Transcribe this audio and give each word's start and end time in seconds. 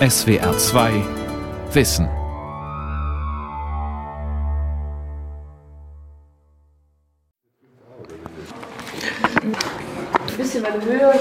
SWR 0.00 0.58
2 0.58 0.92
Wissen. 1.72 2.08
Ein 9.40 10.36
bisschen 10.36 10.64
weiter 10.64 10.84
höher. 10.84 11.14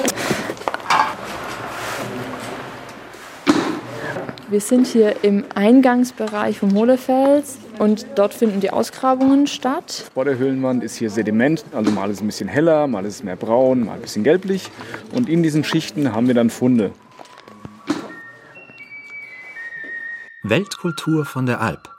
Wir 4.49 4.60
sind 4.60 4.87
hier 4.87 5.24
im 5.24 5.46
Eingangsbereich 5.53 6.58
vom 6.58 6.74
Hohlefels 6.74 7.60
und 7.78 8.08
dort 8.15 8.33
finden 8.33 8.60
die 8.60 8.71
Ausgrabungen 8.71 9.46
statt. 9.46 10.10
Vor 10.15 10.26
der 10.26 10.40
Höhlenwand 10.40 10.83
ist 10.83 10.96
hier 10.96 11.12
Sediment, 11.12 11.63
also 11.74 11.92
mal 11.92 12.10
ist 12.10 12.17
es 12.17 12.24
ein 12.24 12.28
bisschen 12.28 12.49
heller, 12.49 12.87
mal 12.87 13.05
ist 13.05 13.17
es 13.17 13.24
mehr 13.24 13.35
braun, 13.35 13.85
mal 13.85 13.94
ein 13.94 14.01
bisschen 14.01 14.24
gelblich. 14.24 14.71
Und 15.13 15.29
in 15.29 15.44
diesen 15.44 15.63
Schichten 15.63 16.12
haben 16.12 16.26
wir 16.26 16.34
dann 16.34 16.49
Funde. 16.49 16.91
Weltkultur 20.45 21.23
von 21.23 21.45
der 21.45 21.61
Alp. 21.61 21.89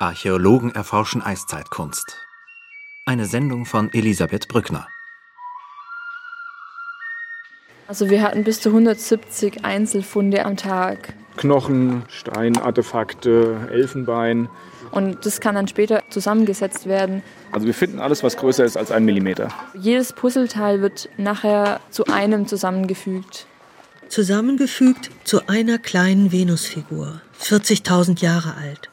Archäologen 0.00 0.74
erforschen 0.74 1.22
Eiszeitkunst. 1.22 2.16
Eine 3.06 3.24
Sendung 3.26 3.66
von 3.66 3.88
Elisabeth 3.92 4.48
Brückner. 4.48 4.88
Also 7.86 8.10
wir 8.10 8.22
hatten 8.22 8.42
bis 8.42 8.60
zu 8.60 8.70
170 8.70 9.64
Einzelfunde 9.64 10.44
am 10.44 10.56
Tag. 10.56 11.14
Knochen, 11.36 12.02
Steinartefakte, 12.08 13.68
Elfenbein. 13.70 14.48
Und 14.90 15.24
das 15.24 15.40
kann 15.40 15.54
dann 15.54 15.68
später 15.68 16.02
zusammengesetzt 16.10 16.88
werden. 16.88 17.22
Also 17.52 17.68
wir 17.68 17.74
finden 17.74 18.00
alles, 18.00 18.24
was 18.24 18.36
größer 18.36 18.64
ist 18.64 18.76
als 18.76 18.90
ein 18.90 19.04
Millimeter. 19.04 19.50
Jedes 19.74 20.12
Puzzleteil 20.12 20.82
wird 20.82 21.08
nachher 21.16 21.78
zu 21.90 22.06
einem 22.06 22.48
zusammengefügt. 22.48 23.46
Zusammengefügt 24.08 25.10
zu 25.24 25.48
einer 25.48 25.78
kleinen 25.78 26.32
Venusfigur, 26.32 27.20
40.000 27.42 28.22
Jahre 28.22 28.54
alt. 28.54 28.88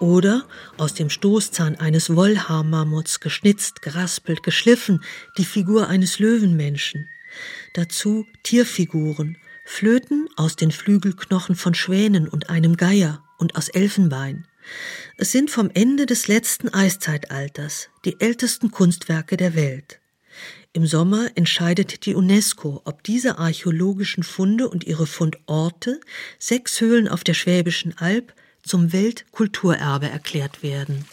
Oder 0.00 0.44
aus 0.76 0.94
dem 0.94 1.08
Stoßzahn 1.08 1.76
eines 1.76 2.16
Wollhaarmammuts 2.16 3.20
geschnitzt, 3.20 3.80
geraspelt, 3.80 4.42
geschliffen, 4.42 5.04
die 5.38 5.44
Figur 5.44 5.88
eines 5.88 6.18
Löwenmenschen. 6.18 7.08
Dazu 7.74 8.26
Tierfiguren, 8.42 9.38
Flöten 9.64 10.28
aus 10.36 10.56
den 10.56 10.72
Flügelknochen 10.72 11.54
von 11.54 11.74
Schwänen 11.74 12.26
und 12.26 12.50
einem 12.50 12.76
Geier 12.76 13.22
und 13.38 13.54
aus 13.56 13.68
Elfenbein. 13.68 14.48
Es 15.16 15.30
sind 15.30 15.50
vom 15.50 15.70
Ende 15.74 16.06
des 16.06 16.26
letzten 16.26 16.68
Eiszeitalters 16.68 17.88
die 18.04 18.20
ältesten 18.20 18.72
Kunstwerke 18.72 19.36
der 19.36 19.54
Welt. 19.54 19.99
Im 20.72 20.86
Sommer 20.86 21.30
entscheidet 21.34 22.06
die 22.06 22.14
UNESCO, 22.14 22.80
ob 22.84 23.02
diese 23.02 23.38
archäologischen 23.38 24.22
Funde 24.22 24.68
und 24.68 24.84
ihre 24.84 25.08
Fundorte, 25.08 26.00
sechs 26.38 26.80
Höhlen 26.80 27.08
auf 27.08 27.24
der 27.24 27.34
Schwäbischen 27.34 27.98
Alb, 27.98 28.32
zum 28.62 28.92
Weltkulturerbe 28.92 30.08
erklärt 30.08 30.62
werden. 30.62 31.06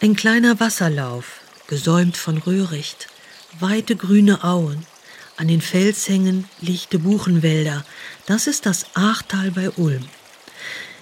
Ein 0.00 0.16
kleiner 0.16 0.58
Wasserlauf, 0.58 1.40
gesäumt 1.68 2.16
von 2.16 2.38
Röhricht, 2.38 3.06
weite 3.60 3.94
grüne 3.94 4.42
Auen, 4.42 4.84
an 5.36 5.46
den 5.46 5.60
Felshängen 5.60 6.48
lichte 6.60 6.98
Buchenwälder. 6.98 7.84
Das 8.26 8.48
ist 8.48 8.66
das 8.66 8.86
Aachtal 8.96 9.52
bei 9.52 9.70
Ulm. 9.70 10.04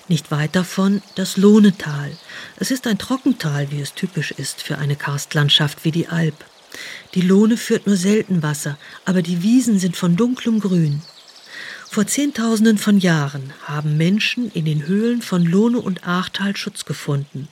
Nicht 0.08 0.30
weit 0.30 0.56
davon 0.56 1.02
das 1.16 1.36
Lohnetal. 1.36 2.10
Es 2.56 2.70
ist 2.70 2.86
ein 2.86 2.96
Trockental, 2.96 3.70
wie 3.70 3.80
es 3.80 3.92
typisch 3.92 4.30
ist 4.30 4.62
für 4.62 4.78
eine 4.78 4.96
Karstlandschaft 4.96 5.84
wie 5.84 5.90
die 5.90 6.08
Alp. 6.08 6.46
Die 7.14 7.20
Lohne 7.20 7.58
führt 7.58 7.86
nur 7.86 7.96
selten 7.96 8.42
Wasser, 8.42 8.78
aber 9.04 9.20
die 9.20 9.42
Wiesen 9.42 9.78
sind 9.78 9.96
von 9.96 10.16
dunklem 10.16 10.60
Grün. 10.60 11.02
Vor 11.90 12.06
Zehntausenden 12.06 12.78
von 12.78 12.98
Jahren 12.98 13.52
haben 13.64 13.98
Menschen 13.98 14.50
in 14.50 14.64
den 14.64 14.86
Höhlen 14.86 15.20
von 15.20 15.44
Lohne 15.44 15.78
und 15.78 16.06
Aachtal 16.06 16.56
Schutz 16.56 16.86
gefunden 16.86 17.48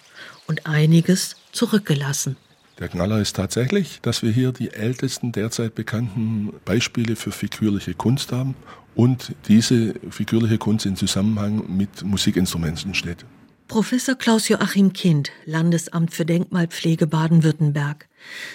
und 0.47 0.67
einiges 0.67 1.37
zurückgelassen. 1.53 2.37
Der 2.79 2.89
Knaller 2.89 3.21
ist 3.21 3.37
tatsächlich, 3.37 4.01
dass 4.03 4.23
wir 4.23 4.31
hier 4.31 4.53
die 4.53 4.71
ältesten 4.71 5.33
derzeit 5.33 5.75
bekannten 5.75 6.53
Beispiele 6.65 7.17
für 7.17 7.33
figürliche 7.33 7.95
Kunst 7.95 8.33
haben 8.33 8.55
und 8.97 9.35
diese 9.47 9.95
figürliche 10.11 10.59
Kunst 10.59 10.87
in 10.87 10.97
Zusammenhang 10.97 11.65
mit 11.69 12.03
Musikinstrumenten 12.03 12.95
steht. 12.95 13.25
Professor 13.69 14.15
Klaus-Joachim 14.15 14.93
Kind, 14.93 15.31
Landesamt 15.45 16.13
für 16.13 16.25
Denkmalpflege 16.25 17.07
Baden-Württemberg. 17.07 18.09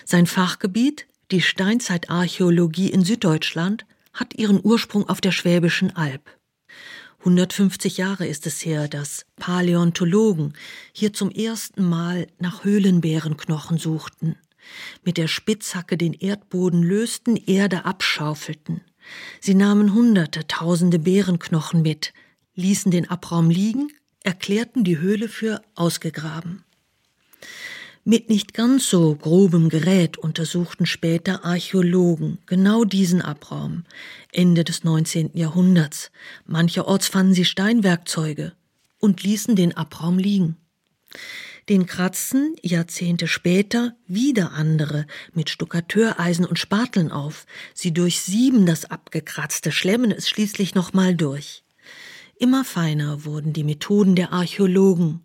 Sein 0.03 0.25
Fachgebiet, 0.25 1.07
die 1.31 1.41
Steinzeitarchäologie 1.41 2.89
in 2.89 3.03
Süddeutschland, 3.03 3.85
hat 4.13 4.33
ihren 4.35 4.59
Ursprung 4.61 5.07
auf 5.07 5.21
der 5.21 5.31
Schwäbischen 5.31 5.95
Alb. 5.95 6.37
150 7.19 7.97
Jahre 7.97 8.25
ist 8.25 8.47
es 8.47 8.65
her, 8.65 8.87
dass 8.87 9.25
Paläontologen 9.35 10.53
hier 10.91 11.13
zum 11.13 11.29
ersten 11.29 11.87
Mal 11.87 12.27
nach 12.39 12.63
Höhlenbärenknochen 12.63 13.77
suchten, 13.77 14.37
mit 15.03 15.17
der 15.17 15.27
Spitzhacke 15.27 15.97
den 15.97 16.13
Erdboden 16.13 16.81
lösten, 16.81 17.35
Erde 17.35 17.85
abschaufelten. 17.85 18.81
Sie 19.39 19.55
nahmen 19.55 19.93
hunderte, 19.93 20.47
tausende 20.47 20.99
Bärenknochen 20.99 21.81
mit, 21.81 22.13
ließen 22.55 22.91
den 22.91 23.09
Abraum 23.09 23.49
liegen, 23.49 23.89
erklärten 24.23 24.83
die 24.83 24.99
Höhle 24.99 25.29
für 25.29 25.61
ausgegraben. 25.75 26.63
Mit 28.03 28.29
nicht 28.29 28.55
ganz 28.55 28.89
so 28.89 29.13
grobem 29.13 29.69
Gerät 29.69 30.17
untersuchten 30.17 30.87
später 30.87 31.45
Archäologen 31.45 32.39
genau 32.47 32.83
diesen 32.83 33.21
Abraum, 33.21 33.83
Ende 34.31 34.63
des 34.63 34.83
19. 34.83 35.31
Jahrhunderts. 35.35 36.11
Mancherorts 36.45 37.07
fanden 37.07 37.35
sie 37.35 37.45
Steinwerkzeuge 37.45 38.53
und 38.97 39.21
ließen 39.21 39.55
den 39.55 39.77
Abraum 39.77 40.17
liegen. 40.17 40.57
Den 41.71 41.85
kratzten 41.85 42.57
Jahrzehnte 42.61 43.29
später 43.29 43.95
wieder 44.05 44.51
andere 44.51 45.07
mit 45.31 45.49
Stuckateureisen 45.49 46.43
und 46.43 46.59
Spateln 46.59 47.13
auf. 47.13 47.45
Sie 47.73 47.93
durchsieben 47.93 48.65
das 48.65 48.83
abgekratzte, 48.83 49.71
schlemmen 49.71 50.11
es 50.11 50.27
schließlich 50.27 50.75
nochmal 50.75 51.15
durch. 51.15 51.63
Immer 52.37 52.65
feiner 52.65 53.23
wurden 53.23 53.53
die 53.53 53.63
Methoden 53.63 54.17
der 54.17 54.33
Archäologen 54.33 55.21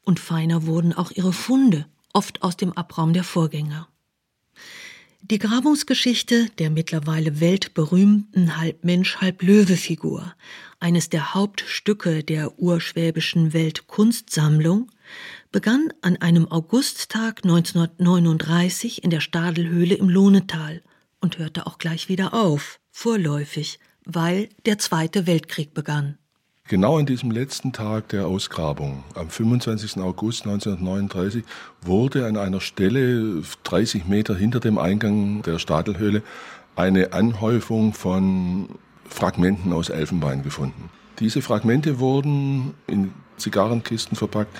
und 0.00 0.18
feiner 0.18 0.64
wurden 0.64 0.94
auch 0.94 1.10
ihre 1.10 1.34
Funde 1.34 1.84
oft 2.14 2.42
aus 2.42 2.56
dem 2.56 2.72
Abraum 2.72 3.12
der 3.12 3.22
Vorgänger. 3.22 3.86
Die 5.24 5.38
Grabungsgeschichte 5.38 6.48
der 6.58 6.68
mittlerweile 6.68 7.38
weltberühmten 7.38 8.56
Halbmensch, 8.56 9.18
Halblöwe-Figur, 9.18 10.34
eines 10.80 11.10
der 11.10 11.32
Hauptstücke 11.32 12.24
der 12.24 12.58
urschwäbischen 12.58 13.52
Weltkunstsammlung, 13.52 14.90
begann 15.52 15.92
an 16.00 16.16
einem 16.16 16.50
Augusttag 16.50 17.44
1939 17.44 19.04
in 19.04 19.10
der 19.10 19.20
Stadelhöhle 19.20 19.94
im 19.94 20.08
Lohnetal 20.08 20.82
und 21.20 21.38
hörte 21.38 21.68
auch 21.68 21.78
gleich 21.78 22.08
wieder 22.08 22.34
auf, 22.34 22.80
vorläufig, 22.90 23.78
weil 24.04 24.48
der 24.66 24.78
Zweite 24.78 25.28
Weltkrieg 25.28 25.72
begann. 25.72 26.18
Genau 26.68 26.96
an 26.96 27.06
diesem 27.06 27.30
letzten 27.30 27.72
Tag 27.72 28.08
der 28.08 28.26
Ausgrabung, 28.26 29.02
am 29.14 29.28
25. 29.28 29.98
August 29.98 30.46
1939, 30.46 31.44
wurde 31.82 32.26
an 32.26 32.36
einer 32.36 32.60
Stelle 32.60 33.42
30 33.64 34.06
Meter 34.06 34.34
hinter 34.34 34.60
dem 34.60 34.78
Eingang 34.78 35.42
der 35.42 35.58
Stadelhöhle 35.58 36.22
eine 36.76 37.12
Anhäufung 37.12 37.92
von 37.92 38.68
Fragmenten 39.06 39.72
aus 39.72 39.90
Elfenbein 39.90 40.42
gefunden. 40.44 40.88
Diese 41.18 41.42
Fragmente 41.42 41.98
wurden 41.98 42.74
in 42.86 43.12
Zigarrenkisten 43.36 44.16
verpackt 44.16 44.56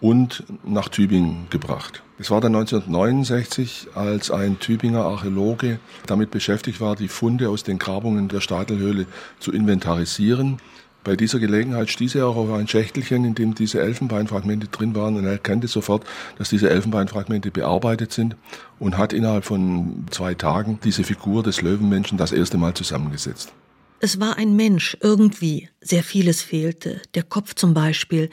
und 0.00 0.44
nach 0.64 0.90
Tübingen 0.90 1.46
gebracht. 1.48 2.02
Es 2.18 2.30
war 2.30 2.40
dann 2.40 2.54
1969, 2.54 3.88
als 3.94 4.30
ein 4.30 4.58
Tübinger 4.58 5.04
Archäologe 5.04 5.78
damit 6.06 6.30
beschäftigt 6.30 6.80
war, 6.80 6.94
die 6.94 7.08
Funde 7.08 7.48
aus 7.48 7.62
den 7.62 7.78
Grabungen 7.78 8.28
der 8.28 8.40
Stadelhöhle 8.40 9.06
zu 9.38 9.50
inventarisieren. 9.50 10.58
Bei 11.04 11.16
dieser 11.16 11.38
Gelegenheit 11.38 11.90
stieß 11.90 12.14
er 12.14 12.26
auch 12.26 12.36
auf 12.36 12.50
ein 12.50 12.66
Schächtelchen, 12.66 13.26
in 13.26 13.34
dem 13.34 13.54
diese 13.54 13.80
Elfenbeinfragmente 13.80 14.68
drin 14.68 14.94
waren. 14.94 15.16
Und 15.16 15.26
er 15.26 15.32
erkannte 15.32 15.68
sofort, 15.68 16.04
dass 16.38 16.48
diese 16.48 16.70
Elfenbeinfragmente 16.70 17.50
bearbeitet 17.50 18.12
sind 18.12 18.36
und 18.78 18.96
hat 18.96 19.12
innerhalb 19.12 19.44
von 19.44 20.06
zwei 20.10 20.32
Tagen 20.34 20.78
diese 20.82 21.04
Figur 21.04 21.42
des 21.42 21.60
Löwenmenschen 21.60 22.16
das 22.16 22.32
erste 22.32 22.56
Mal 22.56 22.72
zusammengesetzt. 22.72 23.52
Es 24.00 24.18
war 24.18 24.38
ein 24.38 24.56
Mensch 24.56 24.96
irgendwie, 25.00 25.68
sehr 25.80 26.02
vieles 26.02 26.42
fehlte, 26.42 27.00
der 27.14 27.22
Kopf 27.22 27.54
zum 27.54 27.74
Beispiel, 27.74 28.30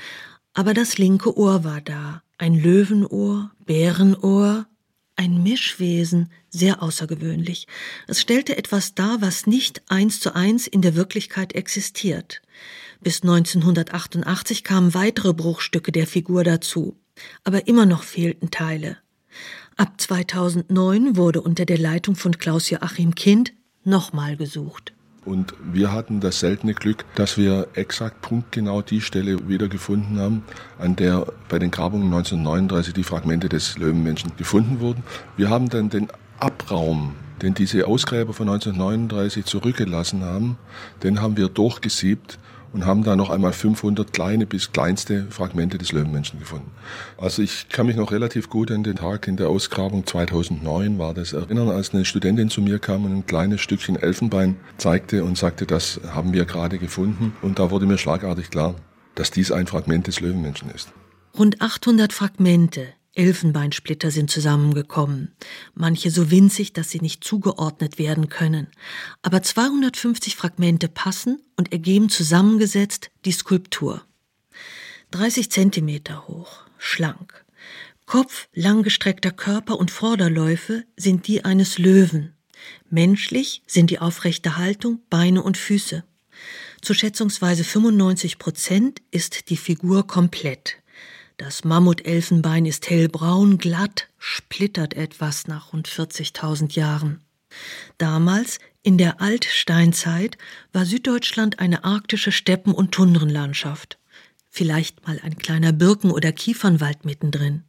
aber 0.53 0.73
das 0.73 0.97
linke 0.97 1.37
Ohr 1.37 1.63
war 1.63 1.81
da, 1.81 2.23
ein 2.37 2.55
Löwenohr, 2.55 3.51
Bärenohr, 3.65 4.65
ein 5.21 5.43
Mischwesen, 5.43 6.31
sehr 6.49 6.81
außergewöhnlich. 6.81 7.67
Es 8.07 8.19
stellte 8.19 8.57
etwas 8.57 8.95
dar, 8.95 9.21
was 9.21 9.45
nicht 9.45 9.83
eins 9.87 10.19
zu 10.19 10.35
eins 10.35 10.65
in 10.65 10.81
der 10.81 10.95
Wirklichkeit 10.95 11.53
existiert. 11.53 12.41
Bis 13.01 13.21
1988 13.21 14.63
kamen 14.63 14.95
weitere 14.95 15.33
Bruchstücke 15.33 15.91
der 15.91 16.07
Figur 16.07 16.43
dazu, 16.43 16.97
aber 17.43 17.67
immer 17.67 17.85
noch 17.85 18.01
fehlten 18.01 18.49
Teile. 18.49 18.97
Ab 19.77 20.01
2009 20.01 21.15
wurde 21.15 21.41
unter 21.41 21.65
der 21.65 21.77
Leitung 21.77 22.15
von 22.15 22.39
Klaus 22.39 22.71
Joachim 22.71 23.13
Kind 23.13 23.53
nochmal 23.83 24.37
gesucht. 24.37 24.93
Und 25.23 25.53
wir 25.71 25.91
hatten 25.91 26.19
das 26.19 26.39
seltene 26.39 26.73
Glück, 26.73 27.05
dass 27.13 27.37
wir 27.37 27.67
exakt 27.75 28.21
punktgenau 28.21 28.81
die 28.81 29.01
Stelle 29.01 29.47
wiedergefunden 29.47 30.19
haben, 30.19 30.43
an 30.79 30.95
der 30.95 31.27
bei 31.47 31.59
den 31.59 31.69
Grabungen 31.69 32.07
1939 32.07 32.93
die 32.93 33.03
Fragmente 33.03 33.47
des 33.47 33.77
Löwenmenschen 33.77 34.31
gefunden 34.37 34.79
wurden. 34.79 35.03
Wir 35.37 35.49
haben 35.49 35.69
dann 35.69 35.89
den 35.89 36.07
Abraum, 36.39 37.13
den 37.43 37.53
diese 37.53 37.85
Ausgräber 37.85 38.33
von 38.33 38.49
1939 38.49 39.45
zurückgelassen 39.45 40.23
haben, 40.23 40.57
den 41.03 41.21
haben 41.21 41.37
wir 41.37 41.49
durchgesiebt 41.49 42.39
und 42.73 42.85
haben 42.85 43.03
da 43.03 43.15
noch 43.15 43.29
einmal 43.29 43.53
500 43.53 44.13
kleine 44.13 44.45
bis 44.45 44.71
kleinste 44.71 45.27
Fragmente 45.29 45.77
des 45.77 45.91
Löwenmenschen 45.91 46.39
gefunden. 46.39 46.71
Also 47.17 47.41
ich 47.41 47.69
kann 47.69 47.85
mich 47.85 47.95
noch 47.95 48.11
relativ 48.11 48.49
gut 48.49 48.71
an 48.71 48.83
den 48.83 48.95
Tag 48.95 49.27
in 49.27 49.37
der 49.37 49.49
Ausgrabung 49.49 50.05
2009 50.05 50.97
war 50.97 51.13
das 51.13 51.33
erinnern, 51.33 51.69
als 51.69 51.93
eine 51.93 52.05
Studentin 52.05 52.49
zu 52.49 52.61
mir 52.61 52.79
kam 52.79 53.05
und 53.05 53.13
ein 53.13 53.25
kleines 53.25 53.61
Stückchen 53.61 53.95
Elfenbein 53.95 54.55
zeigte 54.77 55.23
und 55.23 55.37
sagte, 55.37 55.65
das 55.65 55.99
haben 56.13 56.33
wir 56.33 56.45
gerade 56.45 56.77
gefunden. 56.77 57.33
Und 57.41 57.59
da 57.59 57.71
wurde 57.71 57.85
mir 57.85 57.97
schlagartig 57.97 58.49
klar, 58.49 58.75
dass 59.15 59.31
dies 59.31 59.51
ein 59.51 59.67
Fragment 59.67 60.07
des 60.07 60.19
Löwenmenschen 60.19 60.69
ist. 60.71 60.91
Rund 61.37 61.61
800 61.61 62.13
Fragmente 62.13 62.87
Elfenbeinsplitter 63.13 64.09
sind 64.09 64.31
zusammengekommen, 64.31 65.33
manche 65.73 66.11
so 66.11 66.31
winzig, 66.31 66.71
dass 66.71 66.89
sie 66.89 67.01
nicht 67.01 67.23
zugeordnet 67.23 67.99
werden 67.99 68.29
können, 68.29 68.67
aber 69.21 69.43
250 69.43 70.35
Fragmente 70.35 70.87
passen 70.87 71.41
und 71.57 71.73
ergeben 71.73 72.09
zusammengesetzt 72.09 73.11
die 73.25 73.33
Skulptur. 73.33 74.01
30 75.11 75.51
Zentimeter 75.51 76.27
hoch, 76.27 76.63
schlank. 76.77 77.45
Kopf, 78.05 78.47
langgestreckter 78.53 79.31
Körper 79.31 79.77
und 79.77 79.91
Vorderläufe 79.91 80.85
sind 80.95 81.27
die 81.27 81.43
eines 81.43 81.77
Löwen. 81.77 82.33
Menschlich 82.89 83.61
sind 83.67 83.89
die 83.89 83.99
aufrechte 83.99 84.57
Haltung, 84.57 85.01
Beine 85.09 85.43
und 85.43 85.57
Füße. 85.57 86.03
Zu 86.81 86.93
schätzungsweise 86.93 87.63
95 87.63 88.39
Prozent 88.39 89.01
ist 89.11 89.49
die 89.49 89.57
Figur 89.57 90.07
komplett. 90.07 90.80
Das 91.43 91.63
Mammutelfenbein 91.63 92.67
ist 92.67 92.87
hellbraun, 92.87 93.57
glatt, 93.57 94.09
splittert 94.19 94.93
etwas 94.93 95.47
nach 95.47 95.73
rund 95.73 95.89
40.000 95.89 96.75
Jahren. 96.75 97.21
Damals, 97.97 98.59
in 98.83 98.99
der 98.99 99.21
Altsteinzeit, 99.21 100.37
war 100.71 100.85
Süddeutschland 100.85 101.57
eine 101.57 101.83
arktische 101.83 102.31
Steppen- 102.31 102.75
und 102.75 102.91
Tundrenlandschaft. 102.91 103.97
Vielleicht 104.51 105.07
mal 105.07 105.19
ein 105.23 105.35
kleiner 105.39 105.71
Birken- 105.71 106.11
oder 106.11 106.31
Kiefernwald 106.31 107.05
mittendrin. 107.05 107.63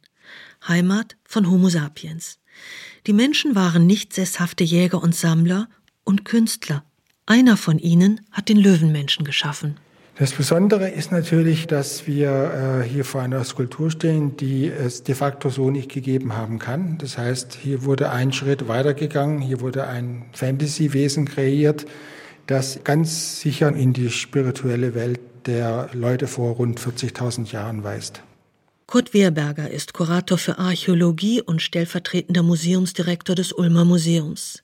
Heimat 0.67 1.17
von 1.23 1.49
Homo 1.49 1.69
sapiens. 1.69 2.37
Die 3.07 3.13
Menschen 3.13 3.55
waren 3.55 3.87
nicht 3.87 4.13
sesshafte 4.13 4.63
Jäger 4.63 5.01
und 5.01 5.15
Sammler 5.15 5.67
und 6.03 6.25
Künstler. 6.25 6.83
Einer 7.25 7.57
von 7.57 7.79
ihnen 7.79 8.21
hat 8.31 8.49
den 8.49 8.57
Löwenmenschen 8.57 9.25
geschaffen. 9.25 9.79
Das 10.15 10.31
Besondere 10.31 10.89
ist 10.89 11.11
natürlich, 11.11 11.65
dass 11.65 12.05
wir 12.05 12.83
äh, 12.83 12.87
hier 12.87 13.03
vor 13.03 13.23
einer 13.23 13.43
Skulptur 13.43 13.89
stehen, 13.89 14.37
die 14.37 14.67
es 14.67 15.01
de 15.01 15.15
facto 15.15 15.49
so 15.49 15.71
nicht 15.71 15.89
gegeben 15.89 16.35
haben 16.35 16.59
kann. 16.59 16.99
Das 16.99 17.17
heißt, 17.17 17.57
hier 17.59 17.83
wurde 17.83 18.11
ein 18.11 18.31
Schritt 18.31 18.67
weitergegangen, 18.67 19.41
hier 19.41 19.59
wurde 19.59 19.87
ein 19.87 20.25
Fantasy-Wesen 20.33 21.25
kreiert, 21.25 21.87
das 22.45 22.83
ganz 22.83 23.39
sicher 23.39 23.73
in 23.73 23.93
die 23.93 24.11
spirituelle 24.11 24.93
Welt 24.93 25.19
der 25.47 25.89
Leute 25.93 26.27
vor 26.27 26.57
rund 26.57 26.79
40.000 26.79 27.51
Jahren 27.51 27.83
weist. 27.83 28.21
Kurt 28.85 29.15
Wehrberger 29.15 29.71
ist 29.71 29.95
Kurator 29.95 30.37
für 30.37 30.59
Archäologie 30.59 31.41
und 31.41 31.59
stellvertretender 31.59 32.43
Museumsdirektor 32.43 33.35
des 33.35 33.51
Ulmer 33.51 33.83
Museums. 33.83 34.61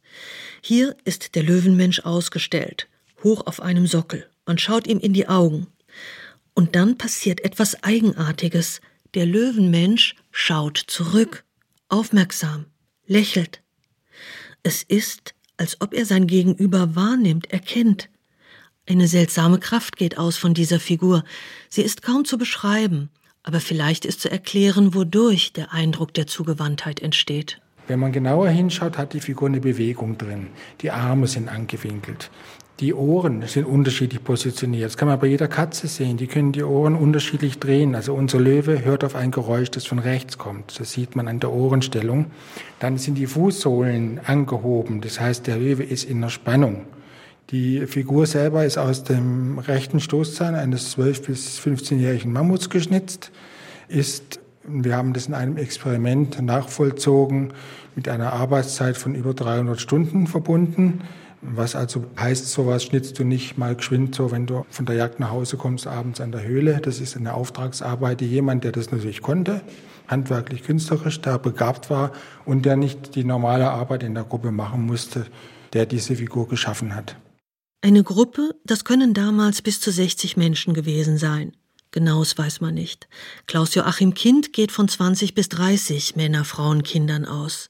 Hier 0.62 0.96
ist 1.06 1.34
der 1.34 1.42
Löwenmensch 1.42 2.02
ausgestellt, 2.02 2.88
hoch 3.24 3.48
auf 3.48 3.62
einem 3.62 3.88
Sockel. 3.88 4.28
Man 4.50 4.58
schaut 4.58 4.88
ihm 4.88 4.98
in 4.98 5.14
die 5.14 5.28
Augen. 5.28 5.68
Und 6.56 6.76
dann 6.76 6.98
passiert 6.98 7.42
etwas 7.42 7.84
Eigenartiges. 7.84 8.82
Der 9.14 9.28
Löwenmensch 9.28 10.16
schaut 10.32 10.80
zurück, 10.88 11.44
aufmerksam, 11.88 12.66
lächelt. 13.06 13.62
Es 14.64 14.82
ist, 14.82 15.36
als 15.58 15.80
ob 15.82 15.94
er 15.94 16.08
sein 16.08 16.26
Gegenüber 16.26 16.96
wahrnimmt, 16.96 17.54
erkennt. 17.54 18.10
Eine 18.88 19.08
seltsame 19.08 19.60
Kraft 19.60 19.98
geht 19.98 20.18
aus 20.18 20.38
von 20.38 20.56
dieser 20.56 20.80
Figur. 20.80 21.24
Sie 21.70 21.84
ist 21.84 22.02
kaum 22.02 22.26
zu 22.26 22.40
beschreiben, 22.40 23.12
aber 23.44 23.60
vielleicht 23.60 24.04
ist 24.04 24.20
zu 24.20 24.32
erklären, 24.32 24.96
wodurch 24.96 25.54
der 25.54 25.74
Eindruck 25.74 26.16
der 26.16 26.26
Zugewandtheit 26.26 27.02
entsteht. 27.02 27.62
Wenn 27.90 28.00
man 28.00 28.12
genauer 28.12 28.50
hinschaut, 28.50 28.98
hat 28.98 29.14
die 29.14 29.20
Figur 29.20 29.48
eine 29.48 29.62
Bewegung 29.62 30.18
drin. 30.18 30.48
Die 30.82 30.90
Arme 30.90 31.28
sind 31.28 31.50
angewinkelt. 31.50 32.30
Die 32.80 32.94
Ohren 32.94 33.44
sind 33.46 33.66
unterschiedlich 33.66 34.24
positioniert. 34.24 34.86
Das 34.86 34.96
kann 34.96 35.10
man 35.10 35.20
bei 35.20 35.28
jeder 35.28 35.50
Katze 35.50 35.88
sehen. 35.88 36.16
Die 36.16 36.28
können 36.28 36.54
die 36.54 36.64
Ohren 36.64 36.96
unterschiedlich 36.96 37.60
drehen. 37.60 37.94
Also 37.94 38.14
unser 38.14 38.40
Löwe 38.40 38.86
hört 38.86 39.04
auf 39.04 39.16
ein 39.16 39.32
Geräusch, 39.32 39.70
das 39.70 39.86
von 39.86 40.00
rechts 40.00 40.38
kommt. 40.38 40.80
Das 40.80 40.94
sieht 40.94 41.14
man 41.14 41.28
an 41.28 41.42
der 41.42 41.52
Ohrenstellung. 41.52 42.28
Dann 42.80 42.98
sind 42.98 43.18
die 43.18 43.28
Fußsohlen 43.28 44.22
angehoben. 44.26 45.02
Das 45.02 45.20
heißt, 45.20 45.46
der 45.48 45.58
Löwe 45.58 45.84
ist 45.84 46.06
in 46.06 46.22
der 46.22 46.30
Spannung. 46.30 46.86
Die 47.52 47.86
Figur 47.86 48.28
selber 48.28 48.64
ist 48.64 48.78
aus 48.78 49.04
dem 49.04 49.60
rechten 49.60 50.00
Stoßzahn 50.00 50.56
eines 50.56 50.98
12- 50.98 51.26
bis 51.26 51.60
15-jährigen 51.60 52.32
Mammuts 52.32 52.70
geschnitzt, 52.70 53.32
ist 53.88 54.40
wir 54.72 54.96
haben 54.96 55.14
das 55.14 55.26
in 55.26 55.34
einem 55.34 55.58
Experiment 55.58 56.40
nachvollzogen 56.42 57.54
mit 57.96 58.08
einer 58.08 58.34
Arbeitszeit 58.34 58.98
von 58.98 59.16
über 59.16 59.34
300 59.34 59.82
Stunden 59.82 60.28
verbunden. 60.28 61.02
Was 61.42 61.76
also 61.76 62.06
heißt, 62.20 62.50
sowas 62.50 62.84
schnitzt 62.84 63.18
du 63.18 63.24
nicht 63.24 63.58
mal 63.58 63.76
geschwind 63.76 64.14
so, 64.14 64.32
wenn 64.32 64.46
du 64.46 64.66
von 64.70 64.86
der 64.86 64.96
Jagd 64.96 65.20
nach 65.20 65.32
Hause 65.32 65.56
kommst, 65.56 65.88
abends 65.88 66.20
an 66.20 66.32
der 66.32 66.44
Höhle. 66.44 66.80
Das 66.84 67.00
ist 67.00 67.16
eine 67.16 67.34
Auftragsarbeit, 67.34 68.20
die 68.20 68.28
jemand, 68.28 68.66
der 68.66 68.74
das 68.74 68.92
natürlich 68.92 69.22
konnte, 69.22 69.62
handwerklich, 70.08 70.64
künstlerisch, 70.64 71.22
da 71.22 71.38
begabt 71.38 71.90
war 71.90 72.12
und 72.46 72.66
der 72.66 72.76
nicht 72.76 73.16
die 73.16 73.24
normale 73.24 73.70
Arbeit 73.70 74.04
in 74.04 74.16
der 74.16 74.26
Gruppe 74.26 74.52
machen 74.52 74.86
musste, 74.86 75.28
der 75.74 75.86
diese 75.86 76.16
Figur 76.16 76.48
geschaffen 76.48 76.94
hat. 76.94 77.16
Eine 77.82 78.04
Gruppe, 78.04 78.56
das 78.66 78.84
können 78.84 79.14
damals 79.14 79.62
bis 79.62 79.80
zu 79.80 79.92
60 79.92 80.36
Menschen 80.36 80.74
gewesen 80.74 81.18
sein. 81.18 81.54
Genaues 81.92 82.38
weiß 82.38 82.60
man 82.60 82.74
nicht. 82.74 83.08
Klaus 83.48 83.74
Joachim 83.74 84.14
Kind 84.14 84.52
geht 84.52 84.72
von 84.72 84.88
20 84.88 85.34
bis 85.34 85.50
30 85.50 86.16
Männer, 86.16 86.44
Frauen, 86.44 86.84
Kindern 86.84 87.26
aus. 87.26 87.70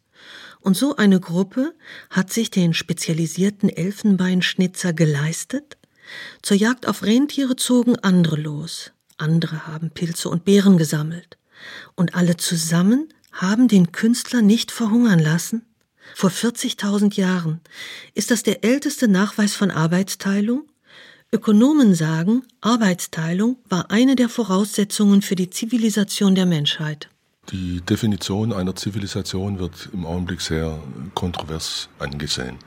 Und 0.61 0.75
so 0.75 0.95
eine 0.95 1.19
Gruppe 1.19 1.73
hat 2.09 2.31
sich 2.31 2.51
den 2.51 2.73
spezialisierten 2.73 3.69
Elfenbeinschnitzer 3.69 4.93
geleistet. 4.93 5.77
Zur 6.41 6.57
Jagd 6.57 6.87
auf 6.87 7.03
Rentiere 7.03 7.55
zogen 7.55 7.97
andere 7.97 8.35
los. 8.35 8.91
Andere 9.17 9.67
haben 9.67 9.91
Pilze 9.91 10.29
und 10.29 10.45
Beeren 10.45 10.77
gesammelt. 10.77 11.37
Und 11.95 12.15
alle 12.15 12.37
zusammen 12.37 13.09
haben 13.31 13.67
den 13.67 13.91
Künstler 13.91 14.41
nicht 14.41 14.71
verhungern 14.71 15.19
lassen? 15.19 15.65
Vor 16.15 16.31
40.000 16.31 17.15
Jahren. 17.15 17.61
Ist 18.13 18.31
das 18.31 18.43
der 18.43 18.63
älteste 18.63 19.07
Nachweis 19.07 19.55
von 19.55 19.71
Arbeitsteilung? 19.71 20.67
Ökonomen 21.31 21.93
sagen, 21.93 22.43
Arbeitsteilung 22.59 23.57
war 23.69 23.91
eine 23.91 24.15
der 24.15 24.29
Voraussetzungen 24.29 25.21
für 25.21 25.35
die 25.35 25.51
Zivilisation 25.51 26.33
der 26.33 26.47
Menschheit. 26.47 27.09
Die 27.51 27.81
Definition 27.81 28.53
einer 28.53 28.75
Zivilisation 28.75 29.57
wird 29.57 29.89
im 29.91 30.05
Augenblick 30.05 30.39
sehr 30.41 30.77
kontrovers 31.15 31.89
angesehen. 31.97 32.57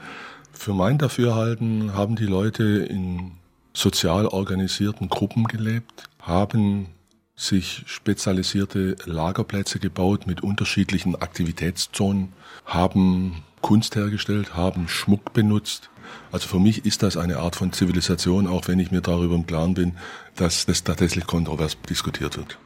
Für 0.52 0.74
mein 0.74 0.98
Dafürhalten 0.98 1.94
haben 1.94 2.16
die 2.16 2.26
Leute 2.26 2.64
in 2.64 3.32
sozial 3.72 4.26
organisierten 4.26 5.08
Gruppen 5.08 5.44
gelebt, 5.44 6.04
haben 6.20 6.88
sich 7.36 7.84
spezialisierte 7.86 8.96
Lagerplätze 9.04 9.78
gebaut 9.78 10.26
mit 10.26 10.42
unterschiedlichen 10.42 11.14
Aktivitätszonen, 11.14 12.32
haben 12.64 13.44
Kunst 13.60 13.94
hergestellt, 13.94 14.56
haben 14.56 14.88
Schmuck 14.88 15.32
benutzt. 15.32 15.90
Also 16.32 16.48
für 16.48 16.58
mich 16.58 16.84
ist 16.84 17.04
das 17.04 17.16
eine 17.16 17.38
Art 17.38 17.54
von 17.54 17.72
Zivilisation, 17.72 18.48
auch 18.48 18.66
wenn 18.66 18.80
ich 18.80 18.90
mir 18.90 19.00
darüber 19.00 19.36
im 19.36 19.46
Klaren 19.46 19.74
bin, 19.74 19.96
dass 20.34 20.66
das 20.66 20.82
tatsächlich 20.82 21.26
kontrovers 21.26 21.76
diskutiert 21.88 22.36
wird. 22.36 22.58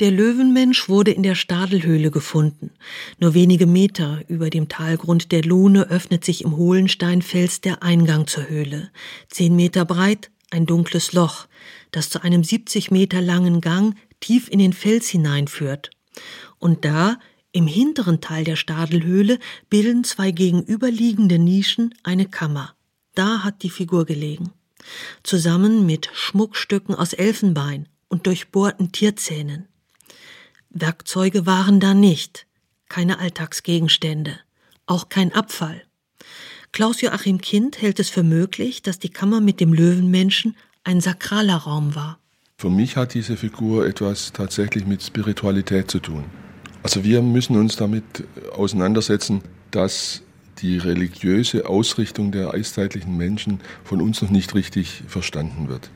Der 0.00 0.12
Löwenmensch 0.12 0.88
wurde 0.88 1.10
in 1.10 1.24
der 1.24 1.34
Stadelhöhle 1.34 2.12
gefunden. 2.12 2.70
Nur 3.18 3.34
wenige 3.34 3.66
Meter 3.66 4.22
über 4.28 4.48
dem 4.48 4.68
Talgrund 4.68 5.32
der 5.32 5.42
Lohne 5.42 5.90
öffnet 5.90 6.24
sich 6.24 6.44
im 6.44 6.56
Hohlensteinfels 6.56 7.62
der 7.62 7.82
Eingang 7.82 8.28
zur 8.28 8.48
Höhle. 8.48 8.92
Zehn 9.28 9.56
Meter 9.56 9.84
breit, 9.84 10.30
ein 10.50 10.66
dunkles 10.66 11.14
Loch, 11.14 11.48
das 11.90 12.10
zu 12.10 12.22
einem 12.22 12.44
70 12.44 12.92
Meter 12.92 13.20
langen 13.20 13.60
Gang 13.60 13.96
tief 14.20 14.48
in 14.48 14.60
den 14.60 14.72
Fels 14.72 15.08
hineinführt. 15.08 15.90
Und 16.60 16.84
da, 16.84 17.18
im 17.50 17.66
hinteren 17.66 18.20
Teil 18.20 18.44
der 18.44 18.56
Stadelhöhle, 18.56 19.40
bilden 19.68 20.04
zwei 20.04 20.30
gegenüberliegende 20.30 21.40
Nischen 21.40 21.92
eine 22.04 22.26
Kammer. 22.26 22.74
Da 23.16 23.42
hat 23.42 23.64
die 23.64 23.70
Figur 23.70 24.06
gelegen. 24.06 24.52
Zusammen 25.24 25.86
mit 25.86 26.08
Schmuckstücken 26.12 26.94
aus 26.94 27.14
Elfenbein 27.14 27.88
und 28.08 28.28
durchbohrten 28.28 28.92
Tierzähnen. 28.92 29.66
Werkzeuge 30.70 31.46
waren 31.46 31.80
da 31.80 31.94
nicht, 31.94 32.46
keine 32.88 33.18
Alltagsgegenstände, 33.18 34.38
auch 34.86 35.08
kein 35.08 35.32
Abfall. 35.32 35.82
Klaus-Joachim 36.72 37.40
Kind 37.40 37.80
hält 37.80 37.98
es 37.98 38.10
für 38.10 38.22
möglich, 38.22 38.82
dass 38.82 38.98
die 38.98 39.08
Kammer 39.08 39.40
mit 39.40 39.60
dem 39.60 39.72
Löwenmenschen 39.72 40.56
ein 40.84 41.00
sakraler 41.00 41.56
Raum 41.56 41.94
war. 41.94 42.18
Für 42.58 42.70
mich 42.70 42.96
hat 42.96 43.14
diese 43.14 43.36
Figur 43.36 43.86
etwas 43.86 44.32
tatsächlich 44.32 44.84
mit 44.84 45.02
Spiritualität 45.02 45.90
zu 45.90 46.00
tun. 46.00 46.24
Also 46.82 47.04
wir 47.04 47.22
müssen 47.22 47.56
uns 47.56 47.76
damit 47.76 48.04
auseinandersetzen, 48.52 49.42
dass 49.70 50.22
die 50.58 50.78
religiöse 50.78 51.66
Ausrichtung 51.66 52.32
der 52.32 52.52
eiszeitlichen 52.52 53.16
Menschen 53.16 53.60
von 53.84 54.02
uns 54.02 54.22
noch 54.22 54.30
nicht 54.30 54.54
richtig 54.54 55.02
verstanden 55.06 55.68
wird. 55.68 55.90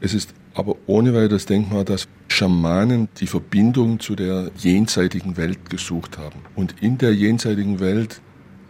Es 0.00 0.14
ist 0.14 0.32
aber 0.54 0.76
ohne 0.86 1.14
weiteres 1.14 1.46
denkbar, 1.46 1.84
dass 1.84 2.08
Schamanen 2.28 3.08
die 3.18 3.26
Verbindung 3.26 4.00
zu 4.00 4.16
der 4.16 4.50
jenseitigen 4.56 5.36
Welt 5.36 5.70
gesucht 5.70 6.18
haben. 6.18 6.40
Und 6.54 6.74
in 6.80 6.98
der 6.98 7.14
jenseitigen 7.14 7.80
Welt 7.80 8.20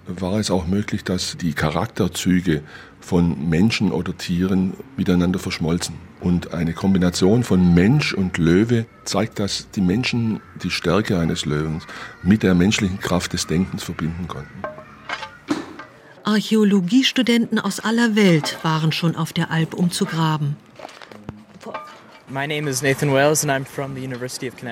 war 0.07 0.39
es 0.39 0.51
auch 0.51 0.67
möglich, 0.67 1.05
dass 1.05 1.37
die 1.37 1.53
Charakterzüge 1.53 2.63
von 3.01 3.49
Menschen 3.49 3.93
oder 3.93 4.17
Tieren 4.17 4.75
miteinander 4.97 5.39
verschmolzen. 5.39 5.95
Und 6.21 6.53
eine 6.53 6.75
Kombination 6.75 7.45
von 7.45 7.75
Mensch 7.75 8.13
und 8.13 8.37
Löwe 8.37 8.87
zeigt, 9.05 9.39
dass 9.39 9.71
die 9.71 9.81
Menschen 9.81 10.41
die 10.63 10.71
Stärke 10.71 11.19
eines 11.19 11.47
Löwens 11.47 11.87
mit 12.23 12.43
der 12.43 12.55
menschlichen 12.55 12.99
Kraft 12.99 13.33
des 13.33 13.47
Denkens 13.47 13.83
verbinden 13.83 14.29
konnten. 14.29 14.63
Archäologiestudenten 16.25 17.59
aus 17.59 17.81
aller 17.81 18.15
Welt 18.15 18.59
waren 18.63 18.93
schon 18.93 19.17
auf 19.17 19.33
der 19.33 19.51
Alp, 19.51 19.75
um 19.75 19.91
zu 19.91 20.05
graben. 20.05 20.57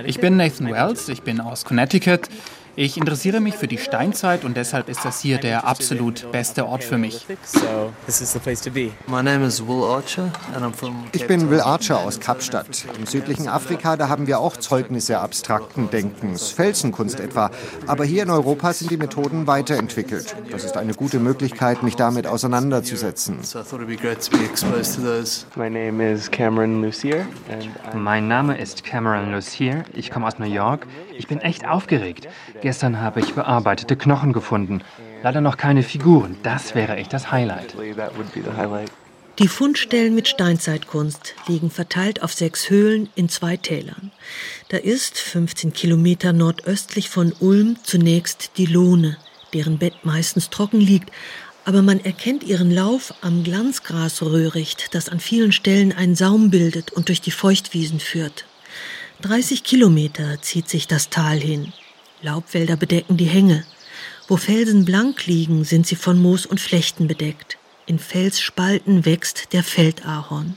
Ich 0.06 0.20
bin 0.20 0.36
Nathan 0.36 0.70
Wells, 0.70 1.08
ich 1.08 1.22
bin 1.22 1.40
aus 1.40 1.64
Connecticut. 1.64 2.28
Ich 2.80 2.96
interessiere 2.96 3.40
mich 3.40 3.56
für 3.56 3.66
die 3.66 3.76
Steinzeit 3.76 4.44
und 4.44 4.56
deshalb 4.56 4.88
ist 4.88 5.04
das 5.04 5.20
hier 5.20 5.38
der 5.38 5.66
absolut 5.66 6.30
beste 6.30 6.64
Ort 6.64 6.84
für 6.84 6.96
mich. 6.96 7.26
Ich 11.12 11.26
bin 11.26 11.50
Will 11.50 11.60
Archer 11.60 11.98
aus 11.98 12.20
Kapstadt. 12.20 12.84
Im 12.96 13.06
südlichen 13.06 13.48
Afrika, 13.48 13.96
da 13.96 14.08
haben 14.08 14.28
wir 14.28 14.38
auch 14.38 14.56
Zeugnisse 14.56 15.18
abstrakten 15.18 15.90
Denkens, 15.90 16.50
Felsenkunst 16.50 17.18
etwa. 17.18 17.50
Aber 17.88 18.04
hier 18.04 18.22
in 18.22 18.30
Europa 18.30 18.72
sind 18.72 18.92
die 18.92 18.96
Methoden 18.96 19.48
weiterentwickelt. 19.48 20.36
Das 20.52 20.62
ist 20.62 20.76
eine 20.76 20.94
gute 20.94 21.18
Möglichkeit, 21.18 21.82
mich 21.82 21.96
damit 21.96 22.28
auseinanderzusetzen. 22.28 23.40
Mein 27.94 28.28
Name 28.28 28.56
ist 28.56 28.84
Cameron 28.84 29.32
Lucier. 29.32 29.82
Ich 29.94 30.10
komme 30.12 30.26
aus 30.28 30.38
New 30.38 30.46
York. 30.46 30.86
Ich 31.16 31.26
bin 31.26 31.40
echt 31.40 31.66
aufgeregt. 31.66 32.28
Gestern 32.68 33.00
habe 33.00 33.20
ich 33.20 33.32
bearbeitete 33.32 33.96
Knochen 33.96 34.34
gefunden. 34.34 34.82
Leider 35.22 35.40
noch 35.40 35.56
keine 35.56 35.82
Figuren. 35.82 36.36
Das 36.42 36.74
wäre 36.74 36.96
echt 36.96 37.14
das 37.14 37.32
Highlight. 37.32 37.74
Die 39.38 39.48
Fundstellen 39.48 40.14
mit 40.14 40.28
Steinzeitkunst 40.28 41.34
liegen 41.46 41.70
verteilt 41.70 42.22
auf 42.22 42.34
sechs 42.34 42.68
Höhlen 42.68 43.08
in 43.14 43.30
zwei 43.30 43.56
Tälern. 43.56 44.12
Da 44.68 44.76
ist, 44.76 45.18
15 45.18 45.72
Kilometer 45.72 46.34
nordöstlich 46.34 47.08
von 47.08 47.32
Ulm, 47.40 47.76
zunächst 47.84 48.58
die 48.58 48.66
Lohne, 48.66 49.16
deren 49.54 49.78
Bett 49.78 49.94
meistens 50.02 50.50
trocken 50.50 50.82
liegt, 50.82 51.10
aber 51.64 51.80
man 51.80 52.04
erkennt 52.04 52.44
ihren 52.44 52.70
Lauf 52.70 53.14
am 53.22 53.44
Glanzgrasröhricht, 53.44 54.94
das 54.94 55.08
an 55.08 55.20
vielen 55.20 55.52
Stellen 55.52 55.94
einen 55.94 56.16
Saum 56.16 56.50
bildet 56.50 56.92
und 56.92 57.08
durch 57.08 57.22
die 57.22 57.30
Feuchtwiesen 57.30 57.98
führt. 57.98 58.44
30 59.22 59.64
Kilometer 59.64 60.42
zieht 60.42 60.68
sich 60.68 60.86
das 60.86 61.08
Tal 61.08 61.38
hin. 61.38 61.72
Laubwälder 62.22 62.76
bedecken 62.76 63.16
die 63.16 63.26
Hänge. 63.26 63.64
Wo 64.26 64.36
Felsen 64.36 64.84
blank 64.84 65.26
liegen, 65.26 65.64
sind 65.64 65.86
sie 65.86 65.96
von 65.96 66.18
Moos 66.18 66.46
und 66.46 66.60
Flechten 66.60 67.06
bedeckt. 67.06 67.58
In 67.86 67.98
Felsspalten 67.98 69.04
wächst 69.04 69.52
der 69.52 69.62
Feldahorn. 69.62 70.56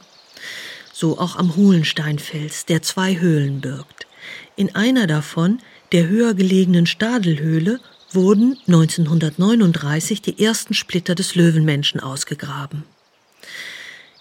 So 0.91 1.17
auch 1.17 1.37
am 1.37 1.55
Hulensteinfels, 1.55 2.65
der 2.65 2.81
zwei 2.81 3.19
Höhlen 3.19 3.61
birgt. 3.61 4.07
In 4.55 4.75
einer 4.75 5.07
davon, 5.07 5.59
der 5.91 6.07
höher 6.07 6.33
gelegenen 6.33 6.85
Stadelhöhle, 6.85 7.79
wurden 8.11 8.57
1939 8.67 10.21
die 10.21 10.43
ersten 10.43 10.73
Splitter 10.73 11.15
des 11.15 11.35
Löwenmenschen 11.35 12.01
ausgegraben. 12.01 12.83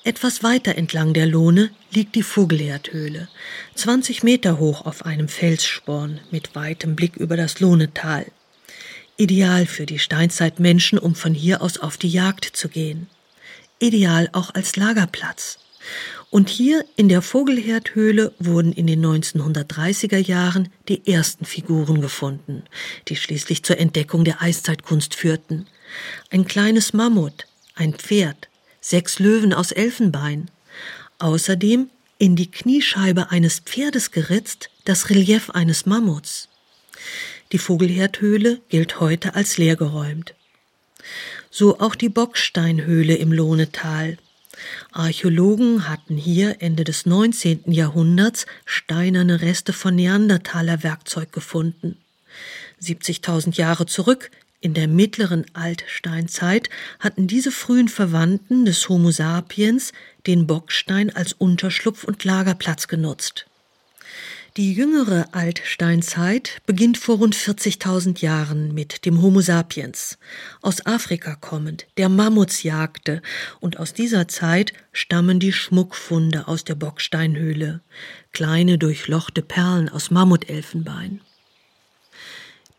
Etwas 0.03 0.43
weiter 0.43 0.77
entlang 0.77 1.13
der 1.13 1.27
Lohne 1.27 1.71
liegt 1.93 2.15
die 2.15 2.23
Vogelherdhöhle, 2.23 3.29
20 3.75 4.23
Meter 4.23 4.59
hoch 4.59 4.87
auf 4.87 5.05
einem 5.05 5.29
Felssporn 5.29 6.21
mit 6.31 6.55
weitem 6.55 6.97
Blick 6.97 7.17
über 7.17 7.37
das 7.37 7.61
Lohnetal. 7.61 8.25
Ideal 9.19 9.67
für 9.67 9.85
die 9.85 9.99
Steinzeitmenschen, 9.99 10.99
um 10.99 11.15
von 11.15 11.35
hier 11.35 11.61
aus 11.61 11.77
auf 11.77 11.99
die 11.99 12.09
Jagd 12.09 12.47
zu 12.47 12.71
gehen. 12.71 13.09
Ideal 13.79 14.31
auch 14.33 14.55
als 14.55 14.77
Lagerplatz. 14.77 15.59
Und 16.31 16.49
hier 16.49 16.85
in 16.97 17.11
der 17.11 17.21
Vogelherdhöhle 17.21 18.33
wurden 18.39 18.73
in 18.73 18.87
den 18.87 19.05
1930er 19.05 20.19
Jahren 20.19 20.71
die 20.89 21.07
ersten 21.07 21.45
Figuren 21.45 22.01
gefunden, 22.01 22.63
die 23.09 23.17
schließlich 23.17 23.65
zur 23.65 23.79
Entdeckung 23.79 24.25
der 24.25 24.41
Eiszeitkunst 24.41 25.15
führten. 25.15 25.67
Ein 26.31 26.47
kleines 26.47 26.95
Mammut, 26.95 27.47
ein 27.75 27.95
Pferd, 27.95 28.50
sechs 28.81 29.19
Löwen 29.19 29.53
aus 29.53 29.73
Elfenbein. 29.73 30.51
Außerdem 31.19 31.91
in 32.19 32.37
die 32.37 32.51
Kniescheibe 32.51 33.31
eines 33.31 33.61
Pferdes 33.61 34.11
geritzt 34.11 34.71
das 34.85 35.11
Relief 35.11 35.51
eines 35.51 35.87
Mammuts. 35.87 36.49
Die 37.53 37.59
Vogelherdhöhle 37.59 38.61
gilt 38.69 39.01
heute 39.01 39.35
als 39.35 39.59
leergeräumt. 39.59 40.35
So 41.51 41.81
auch 41.81 41.95
die 41.95 42.09
Bocksteinhöhle 42.09 43.17
im 43.17 43.33
Lohnetal. 43.33 44.19
Archäologen 44.93 45.89
hatten 45.89 46.17
hier 46.17 46.57
Ende 46.61 46.85
des 46.85 47.07
19. 47.07 47.73
Jahrhunderts 47.73 48.47
steinerne 48.67 49.41
Reste 49.41 49.73
von 49.73 49.95
Neandertaler 49.95 50.83
Werkzeug 50.83 51.33
gefunden. 51.33 51.97
70.000 52.83 53.57
Jahre 53.57 53.87
zurück 53.87 54.31
in 54.61 54.75
der 54.75 54.89
mittleren 54.89 55.47
Altsteinzeit 55.55 56.69
hatten 56.99 57.27
diese 57.27 57.51
frühen 57.51 57.89
Verwandten 57.89 58.67
des 58.67 58.89
Homo 58.89 59.11
sapiens 59.11 59.93
den 60.27 60.47
Bockstein 60.47 61.15
als 61.15 61.33
Unterschlupf 61.33 62.05
und 62.05 62.25
Lagerplatz 62.25 62.87
genutzt. 62.87 63.47
Die 64.57 64.75
jüngere 64.75 65.29
Altsteinzeit 65.33 66.61
beginnt 66.67 66.99
vor 66.99 67.19
rund 67.19 67.37
40.000 67.37 68.21
Jahren 68.21 68.75
mit 68.75 69.07
dem 69.07 69.23
Homo 69.23 69.41
sapiens, 69.41 70.19
aus 70.61 70.85
Afrika 70.85 71.37
kommend, 71.37 71.87
der 71.97 72.09
Mammuts 72.09 72.65
jagte, 72.65 73.23
und 73.61 73.79
aus 73.79 73.95
dieser 73.95 74.27
Zeit 74.29 74.73
stammen 74.93 75.39
die 75.39 75.53
Schmuckfunde 75.53 76.49
aus 76.49 76.65
der 76.65 76.75
Bocksteinhöhle, 76.75 77.81
kleine 78.33 78.77
durchlochte 78.77 79.41
Perlen 79.41 79.89
aus 79.89 80.11
Mammutelfenbein. 80.11 81.21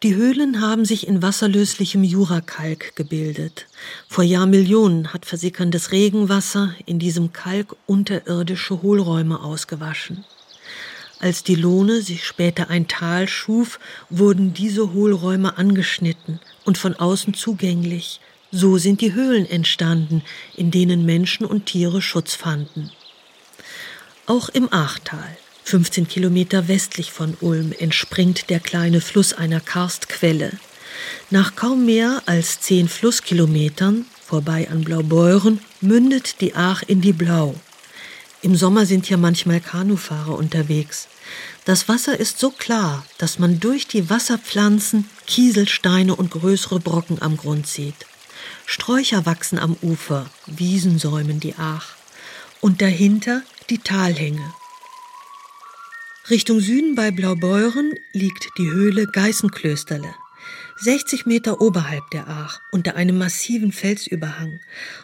Die 0.04 0.16
Höhlen 0.16 0.62
haben 0.62 0.84
sich 0.84 1.06
in 1.06 1.22
wasserlöslichem 1.22 2.04
Jurakalk 2.04 2.96
gebildet. 2.96 3.68
Vor 4.08 4.24
Jahrmillionen 4.24 5.14
hat 5.14 5.28
versickerndes 5.28 5.92
Regenwasser 5.92 6.74
in 6.88 6.98
diesem 6.98 7.34
Kalk 7.34 7.76
unterirdische 7.86 8.82
Hohlräume 8.82 9.40
ausgewaschen. 9.44 10.26
Als 11.20 11.44
die 11.44 11.54
Lohne 11.54 12.02
sich 12.02 12.26
später 12.26 12.72
ein 12.72 12.88
Tal 12.88 13.28
schuf, 13.28 13.80
wurden 14.10 14.56
diese 14.56 14.92
Hohlräume 14.92 15.60
angeschnitten 15.60 16.40
und 16.66 16.80
von 16.80 16.96
außen 16.96 17.36
zugänglich. 17.36 18.22
So 18.52 18.80
sind 18.80 19.02
die 19.02 19.14
Höhlen 19.14 19.46
entstanden, 19.46 20.24
in 20.56 20.72
denen 20.72 21.06
Menschen 21.06 21.46
und 21.46 21.68
Tiere 21.68 22.02
Schutz 22.02 22.34
fanden. 22.34 22.90
Auch 24.26 24.50
im 24.50 24.74
Achtal 24.74 25.38
15 25.72 26.10
Kilometer 26.10 26.68
westlich 26.68 27.14
von 27.14 27.38
Ulm 27.40 27.72
entspringt 27.72 28.50
der 28.50 28.60
kleine 28.60 29.00
Fluss 29.00 29.32
einer 29.32 29.62
Karstquelle. 29.62 30.52
Nach 31.30 31.56
kaum 31.56 31.86
mehr 31.86 32.22
als 32.26 32.60
zehn 32.60 32.90
Flusskilometern, 32.90 34.06
vorbei 34.26 34.70
an 34.70 34.84
Blaubeuren, 34.84 35.62
mündet 35.80 36.42
die 36.42 36.56
Aach 36.56 36.84
in 36.84 37.00
die 37.00 37.14
Blau. 37.14 37.56
Im 38.42 38.58
Sommer 38.58 38.86
sind 38.86 39.06
hier 39.06 39.16
manchmal 39.16 39.62
Kanufahrer 39.62 40.38
unterwegs. 40.38 41.08
Das 41.64 41.88
Wasser 41.88 42.20
ist 42.20 42.38
so 42.38 42.52
klar, 42.52 43.06
dass 43.18 43.40
man 43.40 43.62
durch 43.62 43.88
die 43.88 44.10
Wasserpflanzen 44.10 45.10
Kieselsteine 45.26 46.14
und 46.14 46.32
größere 46.32 46.82
Brocken 46.82 47.22
am 47.22 47.38
Grund 47.38 47.66
sieht. 47.66 48.06
Sträucher 48.66 49.26
wachsen 49.26 49.58
am 49.58 49.78
Ufer, 49.82 50.26
Wiesen 50.48 51.00
säumen 51.00 51.40
die 51.40 51.56
Aach. 51.56 51.96
Und 52.60 52.82
dahinter 52.82 53.42
die 53.70 53.78
Talhänge. 53.78 54.54
Richtung 56.30 56.60
Süden 56.60 56.94
bei 56.94 57.10
Blaubeuren 57.10 57.94
liegt 58.14 58.50
die 58.60 58.70
Höhle 58.70 59.08
Geißenklösterle. 59.08 60.14
60 60.78 61.26
Meter 61.26 61.62
oberhalb 61.62 62.10
der 62.12 62.28
Aach, 62.28 62.60
unter 62.72 62.96
einem 62.96 63.18
massiven 63.18 63.72
Felsüberhang. 63.72 64.60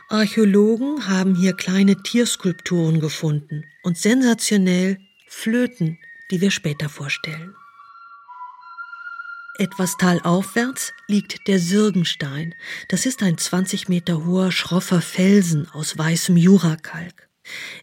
Archäologen 0.09 1.07
haben 1.07 1.36
hier 1.36 1.53
kleine 1.53 2.01
Tierskulpturen 2.01 3.00
gefunden 3.00 3.65
und 3.83 3.97
sensationell 3.97 5.00
Flöten, 5.27 5.97
die 6.29 6.39
wir 6.39 6.51
später 6.51 6.88
vorstellen. 6.88 7.55
Etwas 9.57 9.97
talaufwärts 9.97 10.93
liegt 11.07 11.47
der 11.47 11.57
Sirgenstein. 11.57 12.53
Das 12.89 13.07
ist 13.07 13.24
ein 13.24 13.39
20 13.39 13.89
Meter 13.89 14.24
hoher, 14.24 14.51
schroffer 14.51 15.01
Felsen 15.01 15.67
aus 15.71 15.97
weißem 15.97 16.38
Jurakalk. 16.38 17.26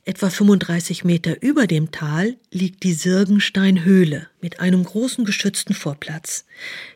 Etwa 0.05 0.29
35 0.29 1.05
Meter 1.05 1.43
über 1.43 1.67
dem 1.67 1.91
Tal 1.91 2.37
liegt 2.51 2.83
die 2.83 2.93
Sirgensteinhöhle 2.93 4.29
mit 4.41 4.61
einem 4.61 4.85
großen 4.85 5.25
geschützten 5.25 5.75
Vorplatz. 5.75 6.45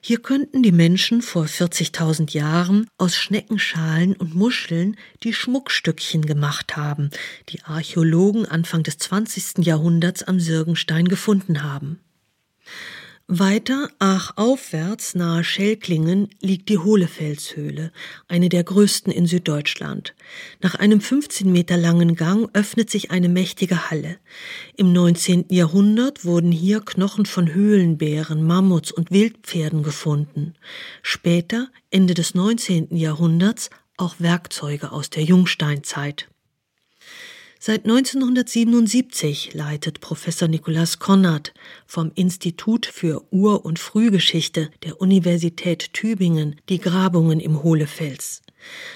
Hier 0.01 0.21
könnten 0.21 0.63
die 0.63 0.73
Menschen 0.73 1.23
vor 1.23 1.45
40.000 1.45 2.33
Jahren 2.33 2.87
aus 2.99 3.17
Schneckenschalen 3.17 4.15
und 4.15 4.35
Muscheln 4.35 4.97
die 5.23 5.33
Schmuckstückchen 5.33 6.27
gemacht 6.27 6.77
haben, 6.77 7.11
die 7.49 7.63
Archäologen 7.63 8.47
Anfang 8.47 8.83
des 8.83 8.99
20. 8.99 9.65
Jahrhunderts 9.65 10.23
am 10.23 10.41
Sirgenstein 10.41 11.09
gefunden 11.09 11.63
haben. 11.63 12.01
Weiter 13.31 13.91
achaufwärts 13.99 15.15
nahe 15.15 15.45
Schelklingen 15.45 16.31
liegt 16.41 16.71
die 16.71 16.79
Hohlefelshöhle, 16.79 17.93
eine 18.27 18.49
der 18.49 18.65
größten 18.65 19.13
in 19.13 19.27
Süddeutschland. 19.27 20.15
Nach 20.63 20.77
einem 20.77 21.03
15 21.03 21.53
Meter 21.53 21.77
langen 21.77 22.17
Gang 22.17 22.49
öffnet 22.55 22.89
sich 22.89 23.11
eine 23.11 23.29
mächtige 23.29 23.91
Halle. 23.91 24.17
Im 24.79 24.95
19. 24.95 25.45
Jahrhundert 25.51 26.25
wurden 26.25 26.51
hier 26.51 26.81
Knochen 26.81 27.27
von 27.27 27.53
Höhlenbären, 27.53 28.43
Mammuts 28.47 28.93
und 28.93 29.11
Wildpferden 29.11 29.83
gefunden. 29.83 30.55
Später, 31.03 31.69
Ende 31.91 32.15
des 32.15 32.35
19. 32.35 32.97
Jahrhunderts, 32.97 33.69
auch 33.99 34.15
Werkzeuge 34.21 34.91
aus 34.91 35.11
der 35.11 35.25
Jungsteinzeit. 35.25 36.31
Seit 37.61 37.87
1977 37.87 39.53
leitet 39.53 40.01
Professor 40.01 40.47
Nikolaus 40.47 41.01
Konrad 41.01 41.53
vom 41.89 42.13
Institut 42.15 42.87
für 42.87 43.25
Ur- 43.33 43.65
und 43.65 43.81
Frühgeschichte 43.81 44.71
der 44.85 45.01
Universität 45.01 45.93
Tübingen 45.93 46.61
die 46.69 46.79
Grabungen 46.79 47.41
im 47.41 47.65
Hohlefels. 47.65 48.43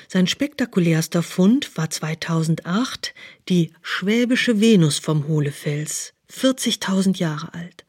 Sein 0.07 0.29
spektakulärster 0.29 1.25
Fund 1.25 1.77
war 1.77 1.91
2008 1.91 3.15
die 3.49 3.73
schwäbische 3.83 4.61
Venus 4.61 5.01
vom 5.01 5.27
Hohlefels, 5.27 6.15
40.000 6.33 7.19
Jahre 7.19 7.55
alt. 7.55 7.85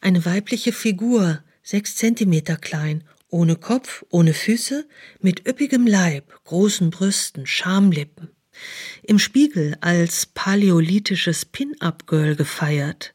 Eine 0.00 0.24
weibliche 0.24 0.72
Figur, 0.72 1.44
sechs 1.62 1.94
Zentimeter 1.94 2.56
klein, 2.56 3.04
ohne 3.28 3.54
Kopf, 3.54 4.04
ohne 4.10 4.34
Füße, 4.34 4.88
mit 5.20 5.46
üppigem 5.46 5.86
Leib, 5.86 6.34
großen 6.44 6.90
Brüsten, 6.90 7.46
Schamlippen 7.46 8.30
im 9.02 9.18
Spiegel 9.18 9.76
als 9.80 10.26
paläolithisches 10.26 11.44
Pin-up-Girl 11.44 12.36
gefeiert. 12.36 13.14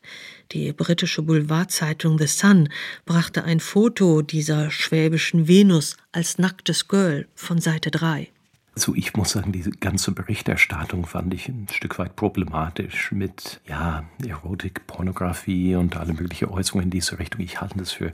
Die 0.51 0.71
britische 0.71 1.23
Boulevardzeitung 1.23 2.19
The 2.19 2.27
Sun 2.27 2.69
brachte 3.05 3.43
ein 3.43 3.59
Foto 3.59 4.21
dieser 4.21 4.69
schwäbischen 4.69 5.47
Venus 5.47 5.97
als 6.11 6.37
nacktes 6.37 6.87
Girl 6.87 7.27
von 7.33 7.59
Seite 7.59 7.89
3. 7.89 8.29
Also 8.75 8.95
ich 8.95 9.13
muss 9.13 9.31
sagen, 9.31 9.51
diese 9.51 9.71
ganze 9.71 10.11
Berichterstattung 10.11 11.05
fand 11.05 11.33
ich 11.33 11.47
ein 11.47 11.67
Stück 11.71 11.99
weit 11.99 12.15
problematisch 12.15 13.11
mit 13.11 13.61
ja, 13.67 14.03
Erotik, 14.25 14.87
Pornografie 14.87 15.75
und 15.75 15.95
alle 15.95 16.13
möglichen 16.13 16.49
Äußerungen 16.49 16.85
in 16.85 16.91
diese 16.91 17.19
Richtung. 17.19 17.41
Ich 17.41 17.61
halte 17.61 17.77
das 17.77 17.91
für 17.91 18.13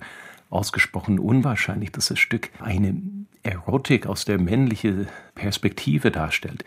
ausgesprochen 0.49 1.19
unwahrscheinlich, 1.19 1.91
dass 1.91 2.07
das 2.07 2.19
Stück 2.19 2.49
eine 2.59 3.01
Erotik 3.43 4.05
aus 4.05 4.25
der 4.25 4.37
männlichen 4.37 5.07
Perspektive 5.35 6.11
darstellt. 6.11 6.65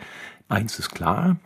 Eins 0.53 0.77
ist 0.77 0.91
klar, 0.91 1.37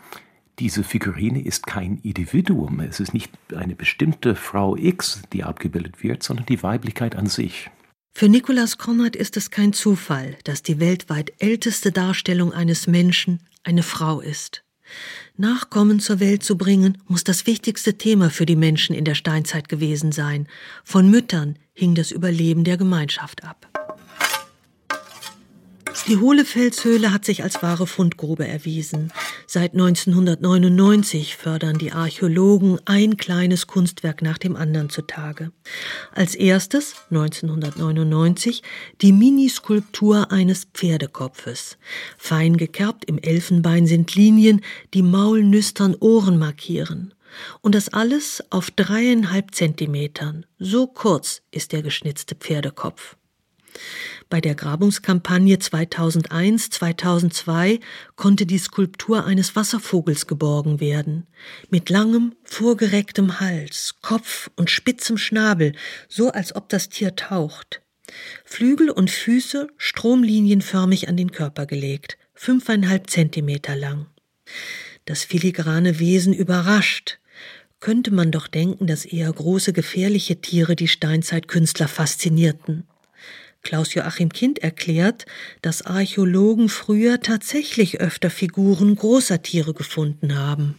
diese 0.60 0.84
Figurine 0.84 1.42
ist 1.42 1.66
kein 1.66 1.98
Individuum. 2.04 2.82
Es 2.82 3.00
ist 3.00 3.14
nicht 3.14 3.32
eine 3.56 3.74
bestimmte 3.74 4.36
Frau 4.36 4.76
X, 4.76 5.22
die 5.32 5.46
abgebildet 5.46 6.04
wird, 6.04 6.24
sondern 6.24 6.46
die 6.46 6.62
Weiblichkeit 6.62 7.16
an 7.16 7.28
sich. 7.28 7.70
Für 8.14 8.28
Nikolaus 8.28 8.78
Konrad 8.78 9.16
ist 9.16 9.38
es 9.38 9.50
kein 9.50 9.72
Zufall, 9.72 10.36
dass 10.44 10.62
die 10.62 10.82
weltweit 10.82 11.32
älteste 11.40 11.94
Darstellung 11.94 12.52
eines 12.52 12.88
Menschen 12.88 13.40
eine 13.64 13.84
Frau 13.84 14.20
ist. 14.20 14.64
Nachkommen 15.38 16.02
zur 16.02 16.20
Welt 16.20 16.44
zu 16.44 16.58
bringen, 16.58 16.98
muss 17.08 17.24
das 17.24 17.46
wichtigste 17.48 17.98
Thema 17.98 18.30
für 18.30 18.46
die 18.46 18.56
Menschen 18.58 18.94
in 18.94 19.06
der 19.06 19.16
Steinzeit 19.16 19.70
gewesen 19.70 20.12
sein. 20.12 20.48
Von 20.84 21.10
Müttern 21.10 21.58
hing 21.74 21.96
das 21.96 22.12
Überleben 22.12 22.66
der 22.66 22.76
Gemeinschaft 22.76 23.46
ab. 23.46 23.87
Die 26.08 26.16
Hohlefelshöhle 26.16 27.12
hat 27.12 27.26
sich 27.26 27.44
als 27.44 27.62
wahre 27.62 27.86
Fundgrube 27.86 28.48
erwiesen. 28.48 29.12
Seit 29.46 29.74
1999 29.74 31.36
fördern 31.36 31.78
die 31.78 31.92
Archäologen 31.92 32.80
ein 32.86 33.18
kleines 33.18 33.68
Kunstwerk 33.68 34.22
nach 34.22 34.38
dem 34.38 34.56
anderen 34.56 34.90
zutage. 34.90 35.52
Als 36.14 36.34
erstes, 36.34 36.96
1999, 37.10 38.64
die 39.02 39.12
Miniskulptur 39.12 40.32
eines 40.32 40.64
Pferdekopfes. 40.74 41.78
Fein 42.18 42.56
gekerbt 42.56 43.04
im 43.04 43.18
Elfenbein 43.18 43.86
sind 43.86 44.16
Linien, 44.16 44.62
die 44.94 45.02
maulnüstern 45.02 45.94
Ohren 46.00 46.40
markieren. 46.40 47.14
Und 47.60 47.76
das 47.76 47.90
alles 47.90 48.42
auf 48.50 48.72
dreieinhalb 48.72 49.54
Zentimetern. 49.54 50.46
So 50.58 50.88
kurz 50.88 51.42
ist 51.52 51.74
der 51.74 51.82
geschnitzte 51.82 52.36
Pferdekopf. 52.36 53.18
Bei 54.30 54.42
der 54.42 54.56
Grabungskampagne 54.56 55.56
2001-2002 55.56 57.80
konnte 58.18 58.46
die 58.46 58.58
Skulptur 58.58 59.24
eines 59.24 59.56
Wasservogels 59.56 60.28
geborgen 60.28 60.82
werden. 60.82 61.28
Mit 61.70 61.90
langem, 61.90 62.36
vorgerecktem 62.44 63.40
Hals, 63.40 63.96
Kopf 64.02 64.52
und 64.58 64.70
spitzem 64.70 65.18
Schnabel, 65.18 65.72
so 66.10 66.30
als 66.30 66.54
ob 66.56 66.68
das 66.68 66.90
Tier 66.90 67.16
taucht. 67.16 67.82
Flügel 68.44 68.90
und 68.90 69.10
Füße 69.10 69.70
stromlinienförmig 69.78 71.08
an 71.08 71.16
den 71.16 71.32
Körper 71.32 71.66
gelegt, 71.66 72.18
fünfeinhalb 72.34 73.10
Zentimeter 73.10 73.78
lang. 73.78 74.08
Das 75.06 75.24
filigrane 75.24 76.00
Wesen 76.00 76.34
überrascht. 76.34 77.20
Könnte 77.80 78.12
man 78.12 78.32
doch 78.32 78.48
denken, 78.48 78.88
dass 78.88 79.06
eher 79.06 79.32
große, 79.32 79.72
gefährliche 79.72 80.42
Tiere 80.42 80.76
die 80.76 80.90
Steinzeitkünstler 80.90 81.88
faszinierten. 81.88 82.86
Klaus-Joachim 83.68 84.30
Kind 84.30 84.60
erklärt, 84.60 85.26
dass 85.62 85.82
Archäologen 85.82 86.70
früher 86.70 87.20
tatsächlich 87.20 88.00
öfter 88.00 88.30
Figuren 88.30 88.96
großer 88.96 89.42
Tiere 89.42 89.74
gefunden 89.74 90.38
haben. 90.38 90.76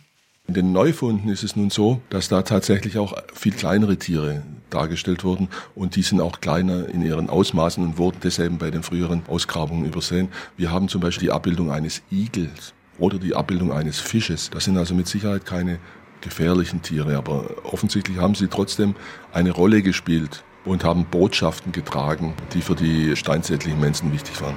In 0.46 0.54
den 0.54 0.72
Neufunden 0.72 1.28
ist 1.28 1.42
es 1.42 1.54
nun 1.54 1.68
so, 1.68 2.00
dass 2.08 2.30
da 2.30 2.40
tatsächlich 2.40 2.96
auch 2.96 3.12
viel 3.34 3.52
kleinere 3.52 3.98
Tiere 3.98 4.42
dargestellt 4.70 5.22
wurden 5.22 5.48
und 5.74 5.96
die 5.96 6.02
sind 6.02 6.22
auch 6.22 6.40
kleiner 6.40 6.88
in 6.88 7.02
ihren 7.02 7.28
Ausmaßen 7.28 7.84
und 7.84 7.98
wurden 7.98 8.20
deshalb 8.22 8.58
bei 8.58 8.70
den 8.70 8.82
früheren 8.82 9.22
Ausgrabungen 9.28 9.84
übersehen. 9.84 10.28
Wir 10.56 10.70
haben 10.70 10.88
zum 10.88 11.02
Beispiel 11.02 11.28
die 11.28 11.32
Abbildung 11.32 11.70
eines 11.70 12.00
Igels 12.10 12.72
oder 12.98 13.18
die 13.18 13.34
Abbildung 13.34 13.70
eines 13.70 14.00
Fisches. 14.00 14.48
Das 14.48 14.64
sind 14.64 14.78
also 14.78 14.94
mit 14.94 15.08
Sicherheit 15.08 15.44
keine 15.44 15.78
gefährlichen 16.22 16.80
Tiere, 16.80 17.18
aber 17.18 17.50
offensichtlich 17.64 18.16
haben 18.16 18.34
sie 18.34 18.48
trotzdem 18.48 18.94
eine 19.30 19.50
Rolle 19.50 19.82
gespielt 19.82 20.42
und 20.68 20.84
haben 20.84 21.06
Botschaften 21.06 21.72
getragen, 21.72 22.34
die 22.54 22.62
für 22.62 22.74
die 22.74 23.16
steinzeitlichen 23.16 23.80
Menschen 23.80 24.12
wichtig 24.12 24.40
waren. 24.40 24.56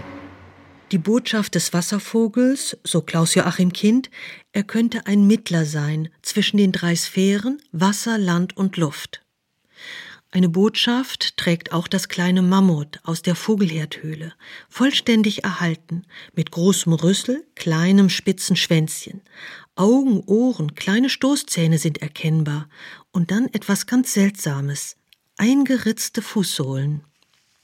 Die 0.91 0.97
Botschaft 0.97 1.56
des 1.56 1.71
Wasservogels, 1.71 2.78
so 2.84 3.02
Klaus-Joachim 3.02 3.71
Kind, 3.71 4.10
er 4.52 4.63
könnte 4.63 5.08
ein 5.08 5.26
Mittler 5.26 5.65
sein 5.65 6.10
zwischen 6.21 6.58
den 6.58 6.74
drei 6.74 6.95
Sphären 6.95 7.62
Wasser, 7.71 8.17
Land 8.17 8.58
und 8.58 8.76
Luft. 8.76 9.21
Eine 10.34 10.50
Botschaft 10.50 11.36
trägt 11.38 11.74
auch 11.74 11.89
das 11.89 12.08
kleine 12.08 12.41
Mammut 12.41 13.00
aus 13.04 13.21
der 13.21 13.36
Vogelherdhöhle, 13.36 14.34
vollständig 14.69 15.43
erhalten, 15.43 16.04
mit 16.34 16.52
großem 16.52 16.93
Rüssel, 16.93 17.45
kleinem 17.56 18.10
spitzen 18.10 18.56
Schwänzchen. 18.56 19.21
Augen, 19.76 20.21
Ohren, 20.26 20.76
kleine 20.76 21.10
Stoßzähne 21.10 21.78
sind 21.78 22.02
erkennbar 22.02 22.69
und 23.12 23.32
dann 23.32 23.47
etwas 23.47 23.88
ganz 23.88 24.13
Seltsames, 24.13 24.95
eingeritzte 25.38 26.22
Fußsohlen. 26.22 27.04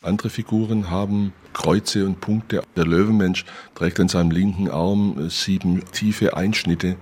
Andere 0.01 0.30
Figuren 0.30 0.89
haben 0.89 1.34
Kreuze 1.53 2.06
und 2.06 2.21
Punkte. 2.21 2.62
Der 2.75 2.86
Löwenmensch 2.86 3.45
trägt 3.75 3.99
an 3.99 4.08
seinem 4.08 4.32
linken 4.32 4.69
Arm 4.69 5.30
sieben 5.30 5.84
tiefe 5.91 6.38
Einschnitte, 6.38 6.97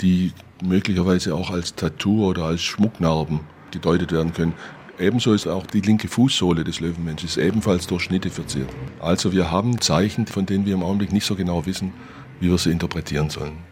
die 0.00 0.32
möglicherweise 0.62 1.34
auch 1.34 1.50
als 1.50 1.74
Tattoo 1.74 2.26
oder 2.26 2.44
als 2.44 2.62
Schmucknarben 2.62 3.40
gedeutet 3.70 4.12
werden 4.12 4.32
können. 4.32 4.54
Ebenso 4.98 5.32
ist 5.32 5.46
auch 5.46 5.66
die 5.66 5.80
linke 5.80 6.08
Fußsohle 6.08 6.64
des 6.64 6.80
Löwenmenschs 6.80 7.36
ebenfalls 7.36 7.86
durch 7.86 8.02
Schnitte 8.02 8.30
verziert. 8.30 8.68
Also 9.00 9.32
wir 9.32 9.50
haben 9.50 9.80
Zeichen, 9.80 10.26
von 10.26 10.44
denen 10.44 10.66
wir 10.66 10.74
im 10.74 10.82
Augenblick 10.82 11.12
nicht 11.12 11.26
so 11.26 11.34
genau 11.34 11.64
wissen, 11.66 11.92
wie 12.40 12.50
wir 12.50 12.58
sie 12.58 12.70
interpretieren 12.70 13.30
sollen. 13.30 13.69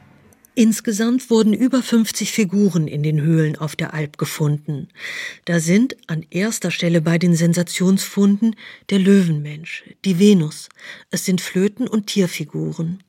Insgesamt 0.59 1.31
wurden 1.31 1.53
über 1.53 1.85
50 1.85 2.33
Figuren 2.33 2.89
in 2.89 3.05
den 3.05 3.21
Höhlen 3.21 3.55
auf 3.55 3.77
der 3.77 3.95
Alp 3.95 4.19
gefunden. 4.19 4.89
Da 5.45 5.61
sind 5.61 5.97
an 6.09 6.27
erster 6.31 6.73
Stelle 6.73 7.01
bei 7.01 7.17
den 7.17 7.37
Sensationsfunden 7.37 8.57
der 8.91 8.99
Löwenmensch, 8.99 9.85
die 10.05 10.19
Venus. 10.19 10.69
Es 11.13 11.25
sind 11.25 11.41
Flöten- 11.41 11.87
und 11.87 12.09
Tierfiguren. 12.09 13.05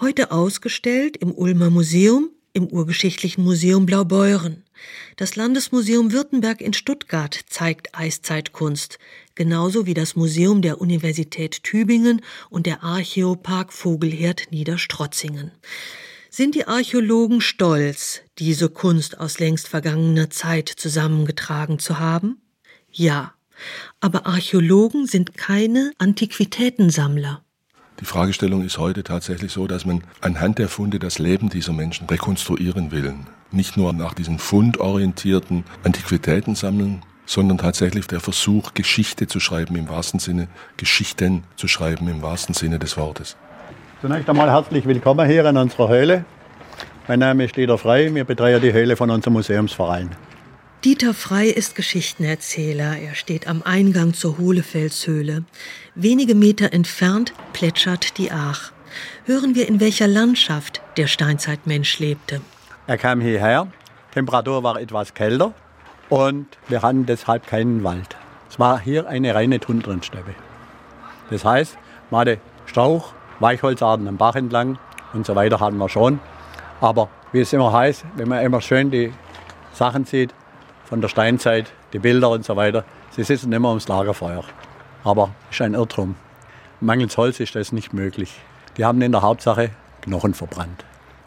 Heute 0.00 0.32
ausgestellt 0.32 1.16
im 1.18 1.30
Ulmer 1.30 1.70
Museum, 1.70 2.30
im 2.52 2.66
Urgeschichtlichen 2.66 3.44
Museum 3.44 3.86
Blaubeuren. 3.86 4.64
Das 5.14 5.36
Landesmuseum 5.36 6.10
Württemberg 6.10 6.60
in 6.60 6.72
Stuttgart 6.72 7.38
zeigt 7.48 7.96
Eiszeitkunst, 7.96 8.98
genauso 9.36 9.86
wie 9.86 9.94
das 9.94 10.16
Museum 10.16 10.62
der 10.62 10.80
Universität 10.80 11.62
Tübingen 11.62 12.22
und 12.50 12.66
der 12.66 12.82
Archäopark 12.82 13.72
Vogelherd 13.72 14.48
Niederstrotzingen. 14.50 15.52
Sind 16.38 16.54
die 16.54 16.68
Archäologen 16.68 17.40
stolz, 17.40 18.20
diese 18.38 18.68
Kunst 18.68 19.18
aus 19.18 19.40
längst 19.40 19.66
vergangener 19.66 20.30
Zeit 20.30 20.68
zusammengetragen 20.68 21.80
zu 21.80 21.98
haben? 21.98 22.40
Ja, 22.92 23.32
aber 23.98 24.24
Archäologen 24.24 25.08
sind 25.08 25.36
keine 25.36 25.90
Antiquitätensammler. 25.98 27.42
Die 27.98 28.04
Fragestellung 28.04 28.64
ist 28.64 28.78
heute 28.78 29.02
tatsächlich 29.02 29.50
so, 29.50 29.66
dass 29.66 29.84
man 29.84 30.04
anhand 30.20 30.60
der 30.60 30.68
Funde 30.68 31.00
das 31.00 31.18
Leben 31.18 31.48
dieser 31.48 31.72
Menschen 31.72 32.06
rekonstruieren 32.06 32.92
will. 32.92 33.16
Nicht 33.50 33.76
nur 33.76 33.92
nach 33.92 34.14
diesen 34.14 34.38
fundorientierten 34.38 35.64
Antiquitäten 35.82 36.54
sammeln, 36.54 37.02
sondern 37.26 37.58
tatsächlich 37.58 38.06
der 38.06 38.20
Versuch, 38.20 38.74
Geschichte 38.74 39.26
zu 39.26 39.40
schreiben 39.40 39.74
im 39.74 39.88
wahrsten 39.88 40.20
Sinne, 40.20 40.46
Geschichten 40.76 41.42
zu 41.56 41.66
schreiben 41.66 42.06
im 42.06 42.22
wahrsten 42.22 42.54
Sinne 42.54 42.78
des 42.78 42.96
Wortes. 42.96 43.36
Zunächst 44.00 44.30
einmal 44.30 44.48
herzlich 44.48 44.86
willkommen 44.86 45.28
hier 45.28 45.44
in 45.44 45.56
unserer 45.56 45.88
Höhle. 45.88 46.24
Mein 47.08 47.18
Name 47.18 47.46
ist 47.46 47.56
Dieter 47.56 47.78
Frei, 47.78 48.14
wir 48.14 48.24
betreuen 48.24 48.62
die 48.62 48.72
Höhle 48.72 48.94
von 48.94 49.10
unserem 49.10 49.32
Museumsverein. 49.32 50.10
Dieter 50.84 51.14
Frei 51.14 51.48
ist 51.48 51.74
Geschichtenerzähler. 51.74 52.96
Er 52.96 53.16
steht 53.16 53.48
am 53.48 53.64
Eingang 53.64 54.14
zur 54.14 54.38
Hohlefelshöhle. 54.38 55.42
Wenige 55.96 56.36
Meter 56.36 56.72
entfernt 56.72 57.32
plätschert 57.52 58.18
die 58.18 58.30
Aach. 58.30 58.70
Hören 59.24 59.56
wir, 59.56 59.66
in 59.66 59.80
welcher 59.80 60.06
Landschaft 60.06 60.80
der 60.96 61.08
Steinzeitmensch 61.08 61.98
lebte. 61.98 62.40
Er 62.86 62.98
kam 62.98 63.20
hierher, 63.20 63.66
Temperatur 64.14 64.62
war 64.62 64.80
etwas 64.80 65.12
kälter 65.12 65.54
und 66.08 66.46
wir 66.68 66.82
hatten 66.82 67.04
deshalb 67.04 67.48
keinen 67.48 67.82
Wald. 67.82 68.16
Es 68.48 68.60
war 68.60 68.78
hier 68.78 69.08
eine 69.08 69.34
reine 69.34 69.58
Tundrensteppe. 69.58 70.36
Das 71.30 71.44
heißt, 71.44 71.76
man 72.12 72.20
hatte 72.20 72.38
Strauch, 72.66 73.12
Weichholzarten 73.40 74.08
am 74.08 74.16
Bach 74.16 74.34
entlang 74.34 74.78
und 75.12 75.26
so 75.26 75.34
weiter 75.34 75.60
hatten 75.60 75.78
wir 75.78 75.88
schon. 75.88 76.20
Aber 76.80 77.08
wie 77.32 77.40
es 77.40 77.52
immer 77.52 77.72
heißt, 77.72 78.04
wenn 78.16 78.28
man 78.28 78.44
immer 78.44 78.60
schön 78.60 78.90
die 78.90 79.12
Sachen 79.72 80.04
sieht, 80.04 80.34
von 80.88 81.02
der 81.02 81.08
Steinzeit, 81.08 81.70
die 81.92 81.98
Bilder 81.98 82.30
und 82.30 82.44
so 82.44 82.56
weiter. 82.56 82.84
Sie 83.10 83.22
sitzen 83.22 83.52
immer 83.52 83.68
ums 83.68 83.88
Lagerfeuer. 83.88 84.42
Aber 85.04 85.30
ist 85.50 85.60
ein 85.60 85.74
Irrtum. 85.74 86.14
Mangels 86.80 87.16
Holz 87.18 87.40
ist 87.40 87.54
das 87.54 87.72
nicht 87.72 87.92
möglich. 87.92 88.40
Die 88.76 88.84
haben 88.84 89.02
in 89.02 89.12
der 89.12 89.20
Hauptsache 89.22 89.70
Knochen 90.00 90.32
verbrannt. 90.32 90.84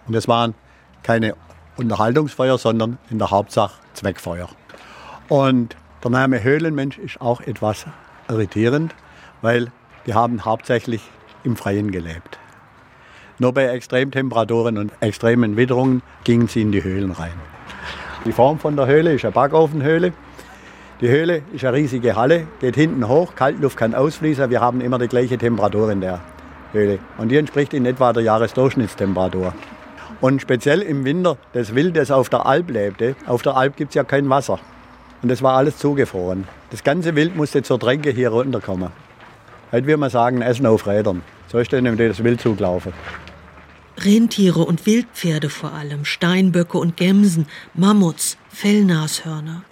Und 0.08 0.16
das 0.16 0.28
waren 0.28 0.56
keine 1.04 1.36
Unterhaltungsfeuer, 1.78 2.58
sondern 2.58 2.98
in 3.10 3.20
der 3.20 3.30
Hauptsache 3.30 3.74
Zweckfeuer. 3.94 4.50
Und 5.30 5.76
der 6.04 6.12
Name 6.12 6.44
Höhlenmensch 6.44 6.98
ist 6.98 7.22
auch 7.22 7.42
etwas 7.42 7.86
irritierend, 8.28 8.96
weil 9.42 9.72
die 10.08 10.16
haben 10.16 10.44
hauptsächlich 10.44 11.02
im 11.44 11.56
Freien 11.56 11.92
gelebt. 11.92 12.40
Nur 13.40 13.54
bei 13.54 13.66
Extremtemperaturen 13.66 14.78
und 14.78 14.92
extremen 15.00 15.58
Witterungen 15.58 16.04
gingen 16.24 16.48
sie 16.48 16.62
in 16.62 16.72
die 16.72 16.84
Höhlen 16.84 17.12
rein. 17.12 17.34
Die 18.26 18.32
Form 18.32 18.60
von 18.60 18.76
der 18.76 18.86
Höhle 18.86 19.14
ist 19.14 19.26
eine 19.26 19.32
Backofenhöhle. 19.32 20.14
Die 21.02 21.10
Höhle 21.10 21.42
ist 21.52 21.66
eine 21.66 21.76
riesige 21.76 22.16
Halle, 22.16 22.46
geht 22.60 22.76
hinten 22.76 23.08
hoch, 23.08 23.34
Kaltluft 23.34 23.78
kann 23.78 23.96
ausfließen. 23.96 24.52
Wir 24.52 24.62
haben 24.62 24.80
immer 24.80 25.00
die 25.00 25.08
gleiche 25.08 25.40
Temperatur 25.40 25.92
in 25.92 26.02
der 26.02 26.20
Höhle. 26.72 27.00
Und 27.18 27.30
die 27.30 27.38
entspricht 27.38 27.74
in 27.74 27.88
etwa 27.88 28.14
der 28.14 28.22
Jahresdurchschnittstemperatur. 28.22 29.56
Und 30.22 30.40
speziell 30.40 30.84
im 30.84 31.04
Winter, 31.04 31.38
das 31.54 31.74
Wild, 31.74 31.98
das 31.98 32.12
auf 32.12 32.30
der 32.30 32.46
Alp 32.46 32.70
lebte, 32.70 33.16
auf 33.26 33.42
der 33.42 33.58
Alp 33.58 33.76
gibt 33.76 33.90
es 33.90 33.96
ja 33.96 34.04
kein 34.04 34.30
Wasser. 34.30 34.60
Und 35.24 35.30
das 35.30 35.42
war 35.42 35.56
alles 35.56 35.78
zugefroren. 35.78 36.48
Das 36.70 36.84
ganze 36.84 37.16
Wild 37.16 37.36
musste 37.36 37.64
zur 37.64 37.80
Tränke 37.80 38.12
hier 38.12 38.30
runterkommen. 38.30 38.90
Heute 39.72 39.88
würde 39.88 39.98
man 39.98 40.10
sagen, 40.10 40.42
Essen 40.42 40.66
auf 40.66 40.86
Rädern. 40.86 41.24
So 41.48 41.58
ist 41.58 41.72
dann 41.72 41.98
das 41.98 42.24
Wild 42.24 42.42
zugelaufen. 42.42 42.92
Rentiere 43.98 44.62
und 44.66 44.86
Wildpferde 44.86 45.50
vor 45.50 45.72
allem, 45.74 46.04
Steinböcke 46.04 46.78
und 46.78 46.98
Gemsen, 46.98 47.46
Mammuts, 47.74 48.38
Fellnashörner. 48.50 49.64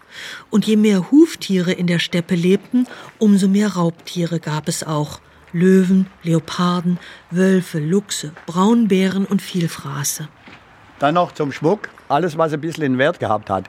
Und 0.49 0.65
je 0.65 0.77
mehr 0.77 1.11
Huftiere 1.11 1.73
in 1.73 1.87
der 1.87 1.99
Steppe 1.99 2.35
lebten, 2.35 2.87
umso 3.17 3.47
mehr 3.47 3.73
Raubtiere 3.75 4.39
gab 4.39 4.67
es 4.67 4.85
auch. 4.85 5.19
Löwen, 5.51 6.07
Leoparden, 6.23 6.97
Wölfe, 7.31 7.79
Luchse, 7.79 8.31
Braunbären 8.45 9.25
und 9.25 9.41
Vielfraße. 9.41 10.29
Dann 10.99 11.15
noch 11.15 11.33
zum 11.33 11.51
Schmuck. 11.51 11.89
Alles, 12.07 12.37
was 12.37 12.53
ein 12.53 12.61
bisschen 12.61 12.97
Wert 12.97 13.19
gehabt 13.19 13.49
hat, 13.49 13.65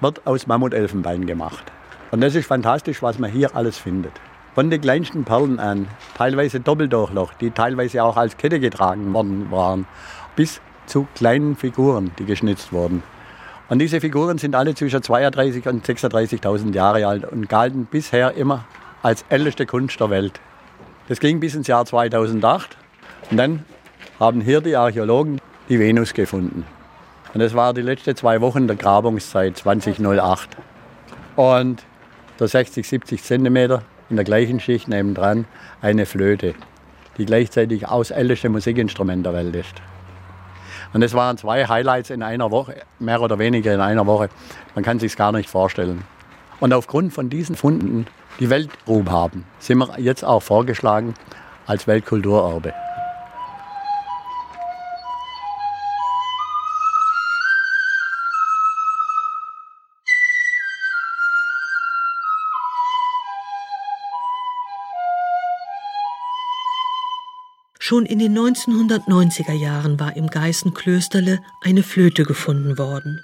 wird 0.00 0.26
aus 0.26 0.46
Mammutelfenbein 0.46 1.26
gemacht. 1.26 1.64
Und 2.10 2.20
das 2.20 2.34
ist 2.34 2.46
fantastisch, 2.46 3.02
was 3.02 3.18
man 3.18 3.30
hier 3.30 3.56
alles 3.56 3.78
findet. 3.78 4.12
Von 4.54 4.68
den 4.68 4.80
kleinsten 4.80 5.24
Perlen 5.24 5.60
an, 5.60 5.86
teilweise 6.16 6.58
Doppeldurchloch, 6.58 7.34
die 7.34 7.52
teilweise 7.52 8.02
auch 8.02 8.16
als 8.16 8.36
Kette 8.36 8.58
getragen 8.58 9.12
worden 9.14 9.50
waren, 9.50 9.86
bis 10.34 10.60
zu 10.86 11.06
kleinen 11.14 11.54
Figuren, 11.54 12.10
die 12.18 12.24
geschnitzt 12.24 12.72
wurden. 12.72 13.02
Und 13.68 13.78
diese 13.78 14.00
Figuren 14.00 14.38
sind 14.38 14.56
alle 14.56 14.74
zwischen 14.74 15.02
32 15.02 15.68
und 15.68 15.86
36.000 15.86 16.74
Jahre 16.74 17.06
alt 17.06 17.24
und 17.30 17.48
galten 17.48 17.86
bisher 17.86 18.34
immer 18.34 18.64
als 19.02 19.24
älteste 19.28 19.66
Kunst 19.66 20.00
der 20.00 20.10
Welt. 20.10 20.40
Das 21.08 21.20
ging 21.20 21.38
bis 21.38 21.54
ins 21.54 21.68
Jahr 21.68 21.86
2008 21.86 22.76
und 23.30 23.36
dann 23.36 23.64
haben 24.18 24.40
hier 24.40 24.60
die 24.60 24.74
Archäologen 24.74 25.40
die 25.68 25.78
Venus 25.78 26.12
gefunden. 26.12 26.66
Und 27.32 27.40
das 27.40 27.54
war 27.54 27.72
die 27.72 27.82
letzten 27.82 28.16
zwei 28.16 28.40
Wochen 28.40 28.66
der 28.66 28.74
Grabungszeit 28.74 29.56
2008. 29.56 30.56
Und 31.36 31.84
der 32.40 32.48
60, 32.48 32.88
70 32.88 33.22
Zentimeter 33.22 33.82
in 34.10 34.16
der 34.16 34.24
gleichen 34.24 34.60
Schicht 34.60 34.88
nebendran 34.88 35.46
eine 35.80 36.04
Flöte, 36.04 36.54
die 37.16 37.24
gleichzeitig 37.24 37.82
das 37.82 38.10
älteste 38.10 38.48
Musikinstrument 38.48 39.24
der 39.24 39.32
Welt 39.32 39.54
ist. 39.54 39.74
Und 40.92 41.02
es 41.02 41.14
waren 41.14 41.38
zwei 41.38 41.66
Highlights 41.66 42.10
in 42.10 42.22
einer 42.22 42.50
Woche, 42.50 42.82
mehr 42.98 43.22
oder 43.22 43.38
weniger 43.38 43.72
in 43.72 43.80
einer 43.80 44.06
Woche. 44.06 44.28
Man 44.74 44.84
kann 44.84 44.98
sich 44.98 45.16
gar 45.16 45.30
nicht 45.30 45.48
vorstellen. 45.48 46.02
Und 46.58 46.72
aufgrund 46.72 47.12
von 47.12 47.30
diesen 47.30 47.54
Funden, 47.54 48.06
die 48.40 48.50
Weltruhm 48.50 49.10
haben, 49.10 49.44
sind 49.60 49.78
wir 49.78 49.98
jetzt 49.98 50.24
auch 50.24 50.42
vorgeschlagen 50.42 51.14
als 51.66 51.86
Weltkulturerbe. 51.86 52.74
Schon 67.90 68.06
in 68.06 68.20
den 68.20 68.38
1990er 68.38 69.52
Jahren 69.52 69.98
war 69.98 70.14
im 70.14 70.28
Geißenklösterle 70.28 71.40
eine 71.60 71.82
Flöte 71.82 72.22
gefunden 72.22 72.78
worden 72.78 73.20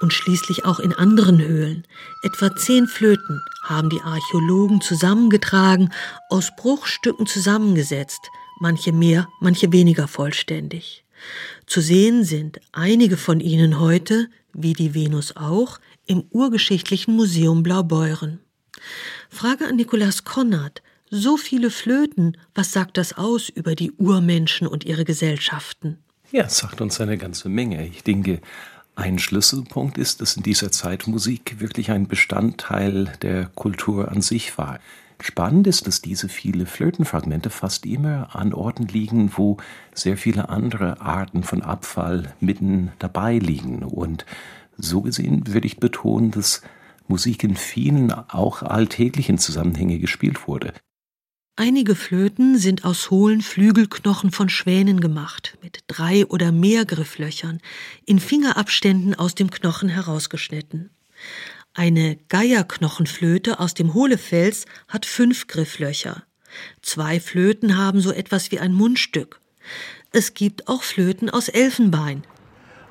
und 0.00 0.12
schließlich 0.12 0.64
auch 0.64 0.80
in 0.80 0.92
anderen 0.92 1.40
Höhlen. 1.40 1.84
Etwa 2.24 2.56
zehn 2.56 2.88
Flöten 2.88 3.40
haben 3.62 3.90
die 3.90 4.00
Archäologen 4.00 4.80
zusammengetragen, 4.80 5.92
aus 6.30 6.50
Bruchstücken 6.56 7.28
zusammengesetzt, 7.28 8.28
manche 8.58 8.90
mehr, 8.90 9.28
manche 9.38 9.70
weniger 9.70 10.08
vollständig. 10.08 11.04
Zu 11.66 11.80
sehen 11.80 12.24
sind 12.24 12.58
einige 12.72 13.16
von 13.16 13.38
ihnen 13.38 13.78
heute, 13.78 14.26
wie 14.52 14.72
die 14.72 14.94
Venus 14.94 15.36
auch, 15.36 15.78
im 16.06 16.24
Urgeschichtlichen 16.30 17.14
Museum 17.14 17.62
Blaubeuren. 17.62 18.40
Frage 19.30 19.68
an 19.68 19.76
Nikolaus 19.76 20.24
Konrad, 20.24 20.82
so 21.10 21.36
viele 21.36 21.70
Flöten, 21.70 22.36
was 22.54 22.72
sagt 22.72 22.96
das 22.96 23.16
aus 23.16 23.48
über 23.48 23.74
die 23.74 23.92
Urmenschen 23.92 24.66
und 24.66 24.84
ihre 24.84 25.04
Gesellschaften? 25.04 25.98
Ja, 26.30 26.44
es 26.44 26.58
sagt 26.58 26.80
uns 26.80 27.00
eine 27.00 27.16
ganze 27.16 27.48
Menge. 27.48 27.86
Ich 27.86 28.02
denke, 28.02 28.40
ein 28.94 29.18
Schlüsselpunkt 29.18 29.96
ist, 29.96 30.20
dass 30.20 30.36
in 30.36 30.42
dieser 30.42 30.70
Zeit 30.72 31.06
Musik 31.06 31.60
wirklich 31.60 31.90
ein 31.90 32.08
Bestandteil 32.08 33.12
der 33.22 33.46
Kultur 33.46 34.10
an 34.10 34.22
sich 34.22 34.58
war. 34.58 34.80
Spannend 35.20 35.66
ist, 35.66 35.86
dass 35.86 36.02
diese 36.02 36.28
viele 36.28 36.66
Flötenfragmente 36.66 37.50
fast 37.50 37.86
immer 37.86 38.34
an 38.36 38.52
Orten 38.52 38.86
liegen, 38.86 39.32
wo 39.36 39.56
sehr 39.94 40.16
viele 40.16 40.48
andere 40.48 41.00
Arten 41.00 41.42
von 41.42 41.62
Abfall 41.62 42.34
mitten 42.40 42.92
dabei 42.98 43.38
liegen. 43.38 43.82
Und 43.82 44.26
so 44.76 45.00
gesehen 45.00 45.46
würde 45.46 45.66
ich 45.66 45.80
betonen, 45.80 46.30
dass 46.30 46.62
Musik 47.08 47.42
in 47.42 47.56
vielen 47.56 48.12
auch 48.12 48.62
alltäglichen 48.62 49.38
Zusammenhängen 49.38 50.00
gespielt 50.00 50.46
wurde. 50.46 50.72
Einige 51.60 51.96
Flöten 51.96 52.56
sind 52.56 52.84
aus 52.84 53.10
hohlen 53.10 53.40
Flügelknochen 53.40 54.30
von 54.30 54.48
Schwänen 54.48 55.00
gemacht, 55.00 55.58
mit 55.60 55.80
drei 55.88 56.24
oder 56.24 56.52
mehr 56.52 56.84
Grifflöchern, 56.84 57.58
in 58.06 58.20
Fingerabständen 58.20 59.16
aus 59.16 59.34
dem 59.34 59.50
Knochen 59.50 59.88
herausgeschnitten. 59.88 60.90
Eine 61.74 62.16
Geierknochenflöte 62.28 63.58
aus 63.58 63.74
dem 63.74 63.92
Hohlefels 63.92 64.66
hat 64.86 65.04
fünf 65.04 65.48
Grifflöcher. 65.48 66.22
Zwei 66.80 67.18
Flöten 67.18 67.76
haben 67.76 68.00
so 68.00 68.12
etwas 68.12 68.52
wie 68.52 68.60
ein 68.60 68.72
Mundstück. 68.72 69.40
Es 70.12 70.34
gibt 70.34 70.68
auch 70.68 70.84
Flöten 70.84 71.28
aus 71.28 71.48
Elfenbein. 71.48 72.22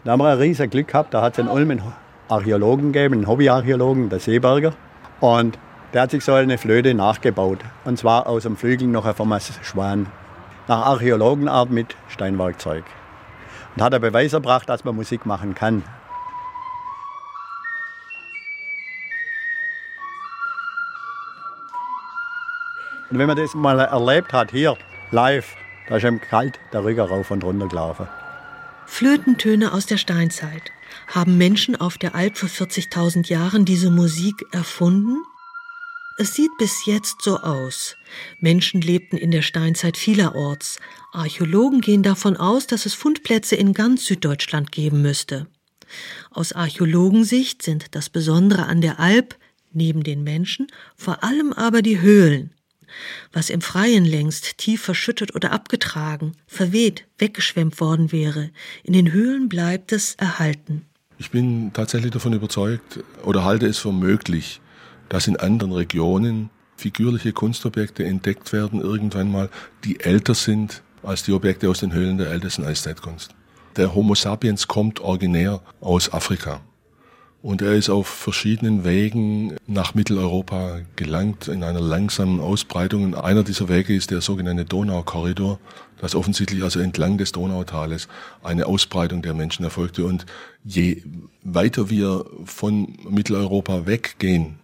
Da 0.03 0.12
haben 0.12 0.19
wir 0.19 0.27
ein 0.27 0.39
riesiges 0.39 0.71
Glück 0.71 0.89
gehabt, 0.89 1.13
da 1.13 1.21
hat 1.21 1.38
es 1.38 1.39
in 1.39 1.47
Ulm 1.47 1.82
Archäologen 2.27 2.91
gegeben, 2.91 3.13
einen 3.13 3.27
Hobbyarchäologen, 3.27 4.10
der 4.10 4.19
Seeberger. 4.19 4.75
Und 5.21 5.58
der 5.93 6.02
hat 6.02 6.12
sich 6.12 6.23
so 6.23 6.34
eine 6.34 6.58
Flöte 6.58 6.93
nachgebaut. 6.93 7.60
Und 7.86 7.97
zwar 7.97 8.28
aus 8.28 8.43
dem 8.43 8.58
Flügel 8.58 8.88
noch 8.88 9.15
vom 9.15 9.34
Schwan. 9.63 10.08
Nach 10.67 10.86
Archäologenart 10.86 11.69
mit 11.69 11.95
Steinwerkzeug. 12.10 12.84
Und 13.76 13.84
hat 13.84 13.93
er 13.93 14.00
Beweis 14.00 14.34
erbracht, 14.34 14.67
dass 14.67 14.84
man 14.84 14.95
Musik 14.95 15.26
machen 15.26 15.56
kann. 15.56 15.84
Und 23.10 23.19
wenn 23.19 23.28
man 23.28 23.38
das 23.38 23.54
mal 23.54 23.80
erlebt 23.80 24.34
hat, 24.34 24.52
hier, 24.52 24.76
live, 25.12 25.56
da 25.88 25.95
ist 25.95 26.04
ihm 26.04 26.19
kalt 26.19 26.60
der 26.73 26.84
Rücken 26.84 27.00
rauf 27.00 27.32
und 27.32 27.43
runter 27.45 27.67
gelaufen. 27.67 28.08
Flötentöne 28.86 29.71
aus 29.71 29.86
der 29.86 29.97
Steinzeit. 29.97 30.71
Haben 31.08 31.38
Menschen 31.38 31.80
auf 31.80 31.97
der 31.97 32.15
Alp 32.15 32.38
vor 32.38 32.50
40.000 32.50 33.28
Jahren 33.28 33.63
diese 33.63 33.89
Musik 33.89 34.45
erfunden? 34.52 35.23
Es 36.19 36.34
sieht 36.34 36.49
bis 36.58 36.88
jetzt 36.88 37.21
so 37.21 37.38
aus. 37.38 37.95
Menschen 38.39 38.82
lebten 38.82 39.17
in 39.17 39.30
der 39.30 39.43
Steinzeit 39.43 39.97
vielerorts. 39.97 40.80
Archäologen 41.12 41.80
gehen 41.80 42.01
davon 42.01 42.36
aus, 42.36 42.65
dass 42.65 42.88
es 42.88 42.95
Fundplätze 42.95 43.56
in 43.56 43.73
ganz 43.73 44.06
Süddeutschland 44.06 44.71
geben 44.71 45.03
müsste. 45.03 45.45
Aus 46.32 46.53
Archäologensicht 46.53 47.62
sind 47.62 47.93
das 47.93 48.10
Besondere 48.10 48.65
an 48.65 48.82
der 48.82 48.99
Alp, 48.99 49.36
neben 49.73 50.03
den 50.03 50.23
Menschen, 50.23 50.65
vor 50.95 51.23
allem 51.23 51.53
aber 51.53 51.84
die 51.84 52.01
Höhlen, 52.01 52.51
was 53.32 53.51
im 53.51 53.62
Freien 53.62 54.03
längst 54.03 54.58
tief 54.58 54.82
verschüttet 54.82 55.36
oder 55.36 55.51
abgetragen, 55.51 56.32
verweht, 56.47 57.06
weggeschwemmt 57.19 57.80
worden 57.80 58.12
wäre, 58.12 58.49
in 58.84 58.93
den 58.93 59.12
Höhlen 59.12 59.49
bleibt 59.49 59.91
es 59.91 60.15
erhalten. 60.15 60.84
Ich 61.19 61.30
bin 61.30 61.71
tatsächlich 61.73 62.12
davon 62.12 62.34
überzeugt 62.34 63.01
oder 63.23 63.43
halte 63.43 63.67
es 63.67 63.77
für 63.77 63.91
möglich, 63.91 64.62
dass 65.10 65.28
in 65.28 65.38
anderen 65.38 65.74
Regionen 65.74 66.50
figürliche 66.76 67.34
Kunstobjekte 67.34 68.06
entdeckt 68.06 68.54
werden, 68.54 68.82
irgendwann 68.82 69.32
mal, 69.32 69.50
die 69.84 70.00
älter 70.00 70.36
sind 70.36 70.84
als 71.04 71.24
die 71.24 71.34
Objekte 71.34 71.70
aus 71.70 71.80
den 71.80 71.93
Höhlen 71.93 72.17
der 72.17 72.30
ältesten 72.30 72.63
Eiszeitkunst. 72.63 73.32
Der 73.78 73.93
Homo 73.93 74.15
sapiens 74.15 74.67
kommt 74.67 75.00
originär 75.00 75.62
aus 75.82 76.12
Afrika. 76.12 76.62
Und 77.43 77.62
er 77.62 77.76
ist 77.76 77.89
auf 77.89 78.08
verschiedenen 78.08 78.84
Wegen 78.84 79.56
nach 79.67 79.93
Mitteleuropa 79.93 80.80
gelangt, 80.96 81.48
in 81.48 81.63
einer 81.63 81.80
langsamen 81.80 82.39
Ausbreitung. 82.41 83.04
Und 83.04 83.15
einer 83.15 83.43
dieser 83.43 83.70
Wege 83.70 83.96
ist 83.96 84.10
der 84.10 84.22
sogenannte 84.22 84.65
Donaukorridor, 84.65 85.60
das 86.02 86.15
offensichtlich 86.15 86.63
also 86.63 86.80
entlang 86.80 87.17
des 87.17 87.32
Donautales 87.32 88.08
eine 88.43 88.65
Ausbreitung 88.65 89.22
der 89.22 89.36
Menschen 89.36 89.63
erfolgte. 89.63 90.04
Und 90.06 90.26
je 90.65 91.04
weiter 91.43 91.89
wir 91.91 92.26
von 92.46 92.98
Mitteleuropa 93.08 93.86
weggehen, 93.86 94.60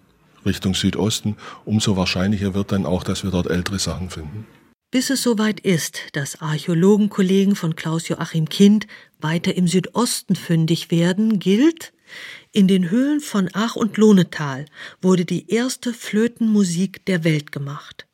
Richtung 0.45 0.75
Südosten, 0.75 1.37
umso 1.65 1.97
wahrscheinlicher 1.97 2.53
wird 2.53 2.71
dann 2.71 2.85
auch, 2.85 3.03
dass 3.03 3.23
wir 3.23 3.31
dort 3.31 3.49
ältere 3.49 3.79
Sachen 3.79 4.09
finden. 4.09 4.45
Bis 4.91 5.09
es 5.09 5.23
soweit 5.23 5.59
ist, 5.59 6.01
dass 6.13 6.41
Archäologenkollegen 6.41 7.55
von 7.55 7.75
Klaus 7.75 8.07
Joachim 8.09 8.47
Kind 8.47 8.85
weiter 9.19 9.55
im 9.55 9.67
Südosten 9.67 10.35
fündig 10.35 10.91
werden, 10.91 11.39
gilt, 11.39 11.93
in 12.51 12.67
den 12.67 12.91
Höhlen 12.91 13.19
von 13.19 13.49
Ach 13.53 13.75
und 13.75 13.97
Lohnetal 13.97 14.65
wurde 15.01 15.25
die 15.25 15.49
erste 15.49 15.93
Flötenmusik 15.93 17.03
der 17.05 17.23
Welt 17.23 17.51
gemacht. 17.51 18.05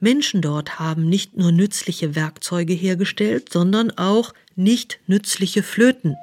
Menschen 0.00 0.40
dort 0.40 0.78
haben 0.78 1.08
nicht 1.08 1.36
nur 1.36 1.52
nützliche 1.52 2.14
Werkzeuge 2.14 2.72
hergestellt, 2.72 3.52
sondern 3.52 3.90
auch 3.90 4.32
nicht 4.56 5.00
nützliche 5.06 5.62
Flöten. 5.62 6.16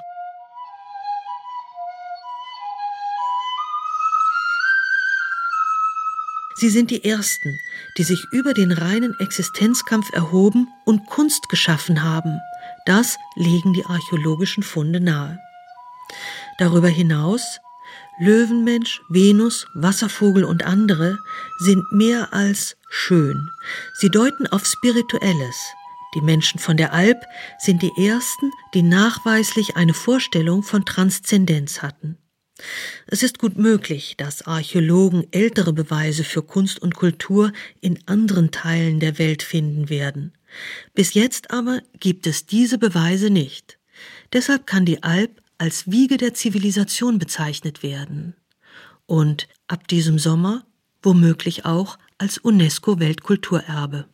Sie 6.54 6.68
sind 6.68 6.90
die 6.90 7.04
Ersten, 7.04 7.58
die 7.98 8.04
sich 8.04 8.24
über 8.32 8.54
den 8.54 8.72
reinen 8.72 9.14
Existenzkampf 9.20 10.12
erhoben 10.12 10.68
und 10.84 11.06
Kunst 11.06 11.48
geschaffen 11.48 12.02
haben. 12.02 12.38
Das 12.86 13.16
legen 13.36 13.72
die 13.72 13.84
archäologischen 13.86 14.62
Funde 14.62 15.00
nahe. 15.00 15.38
Darüber 16.58 16.88
hinaus 16.88 17.60
Löwenmensch, 18.18 19.00
Venus, 19.08 19.66
Wasservogel 19.74 20.44
und 20.44 20.64
andere 20.64 21.18
sind 21.58 21.82
mehr 21.92 22.32
als 22.32 22.76
schön. 22.88 23.50
Sie 23.94 24.10
deuten 24.10 24.46
auf 24.46 24.66
Spirituelles. 24.66 25.56
Die 26.14 26.20
Menschen 26.20 26.60
von 26.60 26.76
der 26.76 26.92
Alp 26.92 27.24
sind 27.58 27.82
die 27.82 28.06
ersten, 28.06 28.52
die 28.74 28.82
nachweislich 28.82 29.76
eine 29.76 29.94
Vorstellung 29.94 30.62
von 30.62 30.84
Transzendenz 30.84 31.80
hatten. 31.80 32.18
Es 33.06 33.22
ist 33.22 33.38
gut 33.38 33.56
möglich, 33.56 34.14
dass 34.16 34.42
Archäologen 34.42 35.26
ältere 35.32 35.72
Beweise 35.72 36.24
für 36.24 36.42
Kunst 36.42 36.80
und 36.80 36.94
Kultur 36.94 37.52
in 37.80 37.98
anderen 38.06 38.50
Teilen 38.50 39.00
der 39.00 39.18
Welt 39.18 39.42
finden 39.42 39.88
werden. 39.88 40.32
Bis 40.94 41.14
jetzt 41.14 41.50
aber 41.50 41.80
gibt 41.98 42.26
es 42.26 42.46
diese 42.46 42.78
Beweise 42.78 43.30
nicht. 43.30 43.78
Deshalb 44.32 44.66
kann 44.66 44.84
die 44.84 45.02
Alp 45.02 45.40
als 45.58 45.90
Wiege 45.90 46.16
der 46.16 46.34
Zivilisation 46.34 47.18
bezeichnet 47.18 47.82
werden 47.82 48.34
und 49.06 49.48
ab 49.68 49.88
diesem 49.88 50.18
Sommer 50.18 50.64
womöglich 51.02 51.64
auch 51.64 51.98
als 52.18 52.38
UNESCO 52.38 52.98
Weltkulturerbe. 53.00 54.06